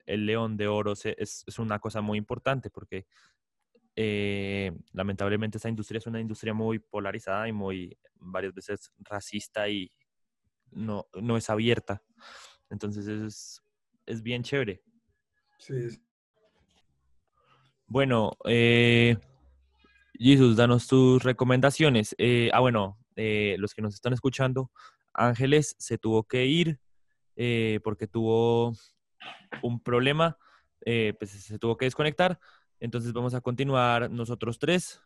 el 0.06 0.26
León 0.26 0.56
de 0.56 0.68
Oro 0.68 0.92
es, 0.92 1.06
es 1.06 1.58
una 1.58 1.78
cosa 1.78 2.00
muy 2.00 2.18
importante 2.18 2.70
porque 2.70 3.06
eh, 4.00 4.70
lamentablemente 4.92 5.58
esta 5.58 5.68
industria 5.68 5.98
es 5.98 6.06
una 6.06 6.20
industria 6.20 6.54
muy 6.54 6.78
polarizada 6.78 7.48
y 7.48 7.52
muy 7.52 7.98
varias 8.14 8.54
veces 8.54 8.92
racista 8.98 9.68
y 9.68 9.90
no, 10.70 11.08
no 11.20 11.36
es 11.36 11.50
abierta. 11.50 12.00
Entonces 12.70 13.08
es, 13.08 13.60
es 14.06 14.22
bien 14.22 14.44
chévere. 14.44 14.82
Sí, 15.58 16.00
Bueno, 17.88 18.36
eh, 18.44 19.16
Jesus, 20.18 20.56
danos 20.56 20.86
tus 20.86 21.22
recomendaciones. 21.22 22.14
Eh, 22.18 22.50
ah, 22.52 22.60
bueno, 22.60 22.98
eh, 23.16 23.56
los 23.58 23.74
que 23.74 23.82
nos 23.82 23.94
están 23.94 24.12
escuchando, 24.12 24.70
Ángeles 25.14 25.76
se 25.78 25.98
tuvo 25.98 26.24
que 26.24 26.46
ir 26.46 26.80
eh, 27.36 27.80
porque 27.84 28.06
tuvo 28.06 28.72
un 29.62 29.80
problema, 29.80 30.36
eh, 30.84 31.14
pues 31.18 31.30
se 31.30 31.58
tuvo 31.58 31.76
que 31.76 31.86
desconectar. 31.86 32.38
Entonces 32.80 33.12
vamos 33.12 33.34
a 33.34 33.40
continuar 33.40 34.10
nosotros 34.10 34.58
tres 34.58 35.00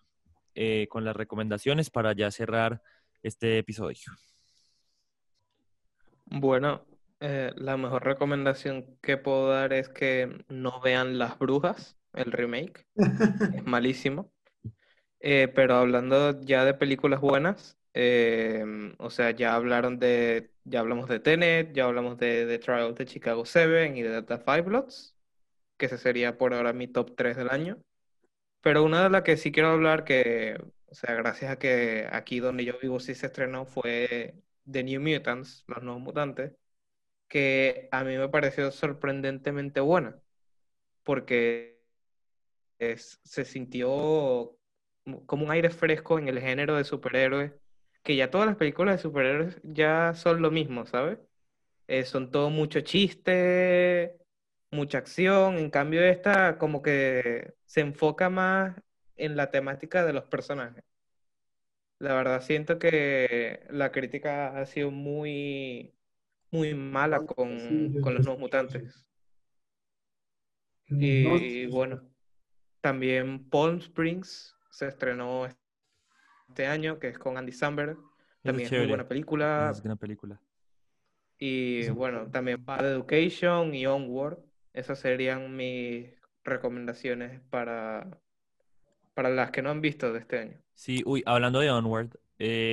eh, 0.55 0.87
con 0.88 1.05
las 1.05 1.16
recomendaciones 1.16 1.90
para 1.90 2.12
ya 2.14 2.31
cerrar 2.31 2.83
este 3.22 3.59
episodio. 3.59 4.12
Bueno, 6.27 6.87
eh, 7.20 7.53
la 7.57 7.77
mejor 7.77 8.05
recomendación 8.05 8.98
que 9.03 9.16
puedo 9.16 9.48
dar 9.48 9.72
es 9.72 9.88
que 9.88 10.44
no 10.48 10.81
vean 10.81 11.18
Las 11.18 11.38
Brujas, 11.38 11.98
el 12.14 12.33
remake. 12.33 12.87
Es 13.55 13.64
malísimo. 13.64 14.32
Eh, 15.24 15.48
pero 15.54 15.76
hablando 15.76 16.40
ya 16.40 16.64
de 16.64 16.74
películas 16.74 17.20
buenas, 17.20 17.78
eh, 17.94 18.64
o 18.98 19.08
sea, 19.11 19.30
ya 19.30 19.54
hablaron 19.54 19.98
de, 20.00 20.52
ya 20.64 20.80
hablamos 20.80 21.08
de 21.08 21.20
Tenet, 21.20 21.72
ya 21.74 21.85
hablamos 21.85 22.18
de 22.18 22.44
The 22.46 22.58
Trial 22.58 22.94
de 22.94 23.06
Chicago 23.06 23.44
7 23.46 23.92
y 23.96 24.02
de 24.02 24.22
The 24.22 24.38
Five 24.38 24.62
Bloods, 24.62 25.16
que 25.78 25.87
ese 25.87 25.98
sería 25.98 26.38
por 26.38 26.54
ahora 26.54 26.72
mi 26.74 26.88
top 26.88 27.14
3 27.16 27.37
del 27.37 27.50
año. 27.50 27.82
Pero 28.62 28.85
una 28.85 29.04
de 29.04 29.11
las 29.11 29.22
que 29.22 29.37
sí 29.38 29.52
quiero 29.52 29.70
hablar, 29.70 30.04
que, 30.04 30.58
o 30.87 30.94
sea, 30.94 31.14
gracias 31.16 31.52
a 31.52 31.58
que 31.58 32.08
aquí 32.12 32.40
donde 32.40 32.64
yo 32.64 32.74
vivo 32.82 33.00
sí 33.00 33.14
se 33.14 33.26
estrenó, 33.26 33.66
fue 33.66 34.37
The 34.70 34.85
New 34.85 35.00
Mutants, 35.02 35.64
Los 35.68 35.82
Nuevos 35.85 36.02
Mutantes, 36.02 36.52
que 37.28 37.88
a 37.92 38.04
mí 38.04 38.16
me 38.18 38.28
pareció 38.30 38.70
sorprendentemente 38.72 39.80
buena, 39.80 40.20
porque 41.04 41.82
es- 42.78 43.20
se 43.24 43.44
sintió 43.44 44.58
como 45.26 45.44
un 45.44 45.50
aire 45.50 45.70
fresco 45.70 46.18
en 46.18 46.28
el 46.28 46.40
género 46.40 46.76
de 46.76 46.84
superhéroes, 46.84 47.52
que 48.02 48.16
ya 48.16 48.30
todas 48.30 48.46
las 48.46 48.56
películas 48.56 48.96
de 48.96 49.02
superhéroes 49.02 49.60
ya 49.62 50.14
son 50.14 50.42
lo 50.42 50.50
mismo, 50.50 50.86
¿sabes? 50.86 51.18
Eh, 51.88 52.04
son 52.04 52.30
todo 52.30 52.50
mucho 52.50 52.80
chiste, 52.80 54.18
mucha 54.70 54.98
acción, 54.98 55.58
en 55.58 55.70
cambio 55.70 56.02
esta 56.02 56.58
como 56.58 56.82
que 56.82 57.54
se 57.66 57.80
enfoca 57.80 58.30
más 58.30 58.76
en 59.16 59.36
la 59.36 59.50
temática 59.50 60.04
de 60.04 60.12
los 60.12 60.24
personajes. 60.24 60.84
La 61.98 62.14
verdad 62.14 62.42
siento 62.42 62.78
que 62.78 63.64
la 63.70 63.92
crítica 63.92 64.58
ha 64.58 64.66
sido 64.66 64.90
muy, 64.90 65.94
muy 66.50 66.74
mala 66.74 67.24
con, 67.24 68.00
con 68.00 68.14
los 68.14 68.24
nuevos 68.24 68.40
mutantes. 68.40 69.06
Y 70.88 71.66
bueno, 71.66 72.02
también 72.80 73.48
Palm 73.48 73.78
Springs 73.78 74.56
se 74.72 74.88
estrenó 74.88 75.46
este 76.48 76.66
año, 76.66 76.98
que 76.98 77.08
es 77.08 77.18
con 77.18 77.37
Andy 77.37 77.52
Samberg. 77.52 77.96
También 78.42 78.66
es 78.66 78.70
muy 78.72 78.78
chévere. 78.78 78.88
buena 78.88 79.08
película. 79.08 79.70
Es 79.72 79.82
gran 79.82 79.98
película. 79.98 80.40
Y 81.38 81.88
bueno, 81.90 82.30
también 82.30 82.64
Bad 82.64 82.87
Education 82.87 83.74
y 83.74 83.87
Onward. 83.87 84.38
Esas 84.72 84.98
serían 85.00 85.54
mis 85.56 86.08
recomendaciones 86.44 87.40
para, 87.50 88.08
para 89.14 89.30
las 89.30 89.50
que 89.50 89.62
no 89.62 89.70
han 89.70 89.80
visto 89.80 90.12
de 90.12 90.20
este 90.20 90.38
año. 90.38 90.58
Sí, 90.74 91.02
uy, 91.06 91.22
hablando 91.26 91.61
de 91.61 91.70
Onward, 91.70 92.11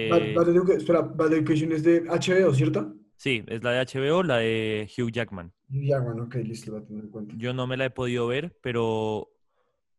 Bad, 0.10 0.22
eh, 0.22 0.34
Bad 0.34 0.50
Educa- 0.50 0.74
espera, 0.76 1.02
Bad 1.02 1.34
Education 1.34 1.72
es 1.72 1.84
de 1.84 2.04
HBO, 2.10 2.54
¿cierto? 2.54 2.96
sí, 3.18 3.44
es 3.48 3.64
la 3.64 3.72
de 3.72 3.80
HBO, 3.80 4.24
la 4.24 4.38
de 4.38 4.90
Hugh 4.98 5.12
Jackman. 5.12 5.54
Ya, 5.70 6.00
bueno, 6.00 6.24
ok, 6.24 6.36
listo, 6.36 6.72
la 6.72 6.84
tengo 6.84 7.02
en 7.02 7.10
cuenta. 7.10 7.36
Yo 7.38 7.54
no 7.54 7.68
me 7.68 7.78
la 7.78 7.86
he 7.86 7.90
podido 7.92 8.28
ver, 8.28 8.58
pero, 8.62 9.30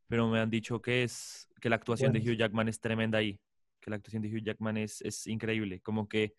pero 0.08 0.28
me 0.28 0.40
han 0.40 0.50
dicho 0.50 0.82
que 0.82 1.04
es 1.04 1.49
que 1.60 1.68
la 1.68 1.76
actuación 1.76 2.12
de. 2.12 2.20
Hugh 2.20 2.36
Jackman 2.36 2.68
es 2.68 2.80
tremenda 2.80 3.18
ahí, 3.18 3.38
que 3.80 3.90
la 3.90 3.96
actuación 3.96 4.22
de 4.22 4.28
Hugh 4.28 4.42
Jackman 4.42 4.76
es, 4.76 5.00
es 5.02 5.26
increíble, 5.26 5.80
como 5.80 6.08
que 6.08 6.34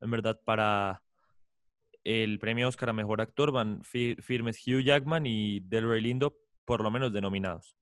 en 0.00 0.10
verdad 0.10 0.40
para 0.44 1.02
el 2.04 2.38
premio 2.38 2.66
Oscar 2.68 2.88
a 2.88 2.92
mejor 2.92 3.20
actor 3.20 3.52
van 3.52 3.84
fi- 3.84 4.16
firmes 4.16 4.66
Hugh 4.66 4.80
Jackman 4.82 5.24
y 5.26 5.60
Delroy 5.60 6.00
Lindo, 6.00 6.36
por 6.64 6.82
lo 6.82 6.90
menos 6.90 7.12
denominados. 7.12 7.76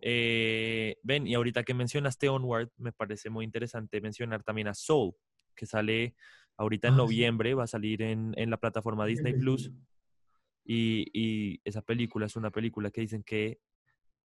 Eh, 0.00 0.96
ven, 1.02 1.26
y 1.26 1.34
ahorita 1.34 1.64
que 1.64 1.74
mencionaste 1.74 2.28
Onward, 2.28 2.70
me 2.76 2.92
parece 2.92 3.30
muy 3.30 3.44
interesante 3.44 4.00
mencionar 4.00 4.42
también 4.42 4.68
a 4.68 4.74
Soul, 4.74 5.14
que 5.56 5.66
sale 5.66 6.14
ahorita 6.56 6.88
en 6.88 6.94
Ah, 6.94 6.96
sí. 6.96 7.02
noviembre, 7.02 7.54
va 7.54 7.64
a 7.64 7.68
salir 7.68 8.02
en, 8.02 8.32
en 8.36 8.50
la 8.50 8.58
plataforma 8.58 9.06
Disney 9.06 9.34
Plus. 9.34 9.72
Y, 10.64 11.06
y 11.14 11.60
esa 11.64 11.80
película 11.82 12.26
es 12.26 12.36
una 12.36 12.50
película 12.50 12.90
que 12.90 13.00
dicen 13.00 13.22
que 13.22 13.58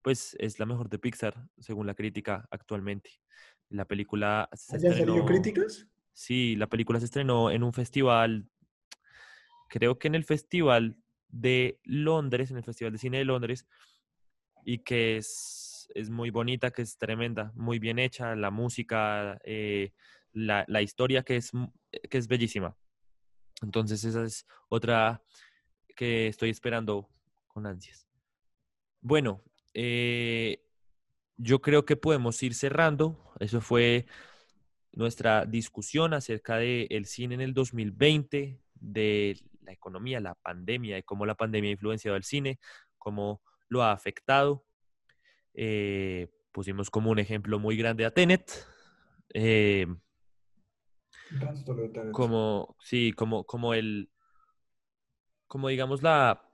pues 0.04 0.36
es 0.40 0.60
la 0.60 0.66
mejor 0.66 0.90
de 0.90 1.00
Pixar, 1.00 1.50
según 1.58 1.88
la 1.88 1.96
crítica 1.96 2.48
actualmente. 2.52 3.10
La 3.70 3.86
película 3.86 4.50
se 4.54 4.78
¿Ya 4.78 4.90
salió 4.90 5.06
estrenó. 5.06 5.26
críticas? 5.26 5.88
Sí, 6.12 6.56
la 6.58 6.68
película 6.68 7.00
se 7.00 7.06
estrenó 7.06 7.50
en 7.50 7.64
un 7.64 7.74
festival, 7.74 8.48
creo 9.70 9.98
que 9.98 10.08
en 10.08 10.16
el 10.16 10.26
Festival 10.26 10.98
de 11.30 11.80
Londres, 11.84 12.52
en 12.52 12.58
el 12.58 12.64
Festival 12.64 12.94
de 12.94 13.00
Cine 13.00 13.18
de 13.18 13.26
Londres, 13.26 13.66
y 14.64 14.80
que 14.80 15.18
es, 15.18 15.90
es 15.96 16.10
muy 16.10 16.30
bonita, 16.30 16.70
que 16.72 16.84
es 16.84 16.98
tremenda, 16.98 17.52
muy 17.56 17.80
bien 17.80 17.98
hecha, 17.98 18.36
la 18.36 18.52
música, 18.52 19.40
eh, 19.44 19.94
la, 20.34 20.66
la 20.68 20.82
historia 20.82 21.24
que 21.24 21.38
es, 21.38 21.54
mu- 21.54 21.72
que 22.10 22.18
es 22.18 22.28
bellísima. 22.28 22.78
Entonces 23.62 24.04
esa 24.04 24.24
es 24.24 24.46
otra 24.70 25.24
que 25.96 26.28
estoy 26.28 26.50
esperando 26.50 27.10
con 27.48 27.66
ansias. 27.66 28.08
Bueno, 29.02 29.42
eh, 29.74 30.64
yo 31.38 31.62
creo 31.62 31.86
que 31.86 31.96
podemos 31.96 32.42
ir 32.44 32.54
cerrando. 32.54 33.34
Eso 33.40 33.62
fue 33.62 34.06
nuestra 34.92 35.46
discusión 35.46 36.14
acerca 36.14 36.58
del 36.58 37.06
cine 37.06 37.36
en 37.36 37.42
el 37.42 37.54
2020, 37.54 38.60
de 38.76 39.40
la 39.62 39.72
economía, 39.72 40.20
la 40.20 40.36
pandemia 40.36 40.98
y 40.98 41.04
cómo 41.04 41.26
la 41.26 41.36
pandemia 41.36 41.70
ha 41.70 41.74
influenciado 41.74 42.16
al 42.16 42.24
cine, 42.24 42.60
cómo 42.98 43.42
lo 43.70 43.84
ha 43.84 43.92
afectado. 43.92 44.66
Eh, 45.54 46.28
pusimos 46.52 46.90
como 46.90 47.12
un 47.12 47.20
ejemplo 47.20 47.60
muy 47.60 47.78
grande 47.78 48.06
a 48.06 48.12
Tenet. 48.12 48.52
eh, 49.34 49.88
de 51.30 51.90
Tenet. 51.90 52.12
como, 52.12 52.76
sí, 52.80 53.14
como, 53.14 53.46
como 53.46 53.74
el, 53.74 54.10
como 55.48 55.70
digamos 55.70 56.04
la 56.04 56.50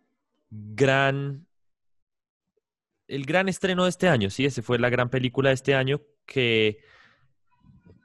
gran, 0.50 1.49
el 3.10 3.26
gran 3.26 3.50
estreno 3.50 3.84
de 3.84 3.90
este 3.90 4.08
año, 4.08 4.30
sí, 4.30 4.46
ese 4.46 4.62
fue 4.62 4.78
la 4.78 4.90
gran 4.90 5.10
película 5.10 5.50
de 5.50 5.56
este 5.56 5.74
año 5.74 6.02
que, 6.26 6.78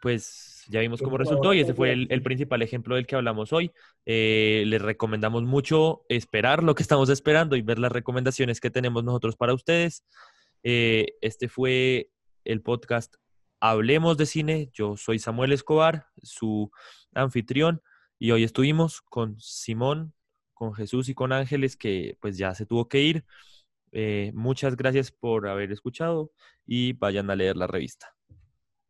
pues, 0.01 0.65
ya 0.69 0.81
vimos 0.81 1.03
cómo 1.03 1.19
resultó 1.19 1.53
y 1.53 1.61
ese 1.61 1.75
fue 1.75 1.93
el, 1.93 2.23
principal 2.23 2.63
ejemplo 2.63 2.95
del 2.95 3.07
que 3.07 3.15
hablamos 3.15 3.53
hoy. 3.53 3.71
Eh, 4.07 4.65
les 4.67 4.81
recomendamos 4.81 5.43
mucho 5.43 6.07
esperar 6.09 6.63
lo 6.63 6.75
que 6.75 6.83
estamos 6.83 7.11
esperando 7.11 7.55
y 7.55 7.61
ver 7.61 7.79
las 7.79 7.93
recomendaciones 7.93 8.61
que 8.61 8.71
tenemos 8.71 9.05
nosotros 9.05 9.37
para 9.37 9.53
ustedes. 9.53 10.05
Eh, 10.63 11.17
este 11.21 11.49
fue 11.49 12.11
el 12.45 12.63
podcast 12.63 13.17
Hablemos 13.61 14.17
de 14.17 14.25
Cine. 14.25 14.71
Yo 14.73 14.97
soy 14.97 15.19
Samuel 15.19 15.53
Escobar, 15.53 16.07
su 16.23 16.71
anfitrión, 17.15 17.83
y 18.19 18.31
hoy 18.31 18.45
estuvimos 18.45 19.03
con 19.03 19.39
Simón, 19.39 20.15
con 20.55 20.73
Jesús 20.73 21.11
y 21.11 21.15
con 21.15 21.33
Ángeles, 21.33 21.77
que 21.77 22.17
pues 22.21 22.39
ya 22.39 22.55
se 22.55 22.65
tuvo 22.65 22.89
que 22.89 23.03
ir. 23.03 23.25
Eh, 23.95 24.33
muchas 24.35 24.77
gracias 24.77 25.13
por 25.13 25.49
haber 25.49 25.73
escuchado 25.73 26.33
y 26.67 26.95
vayan 26.95 27.31
a 27.31 27.37
leer 27.37 27.57
la 27.57 27.67
revista. 27.69 28.14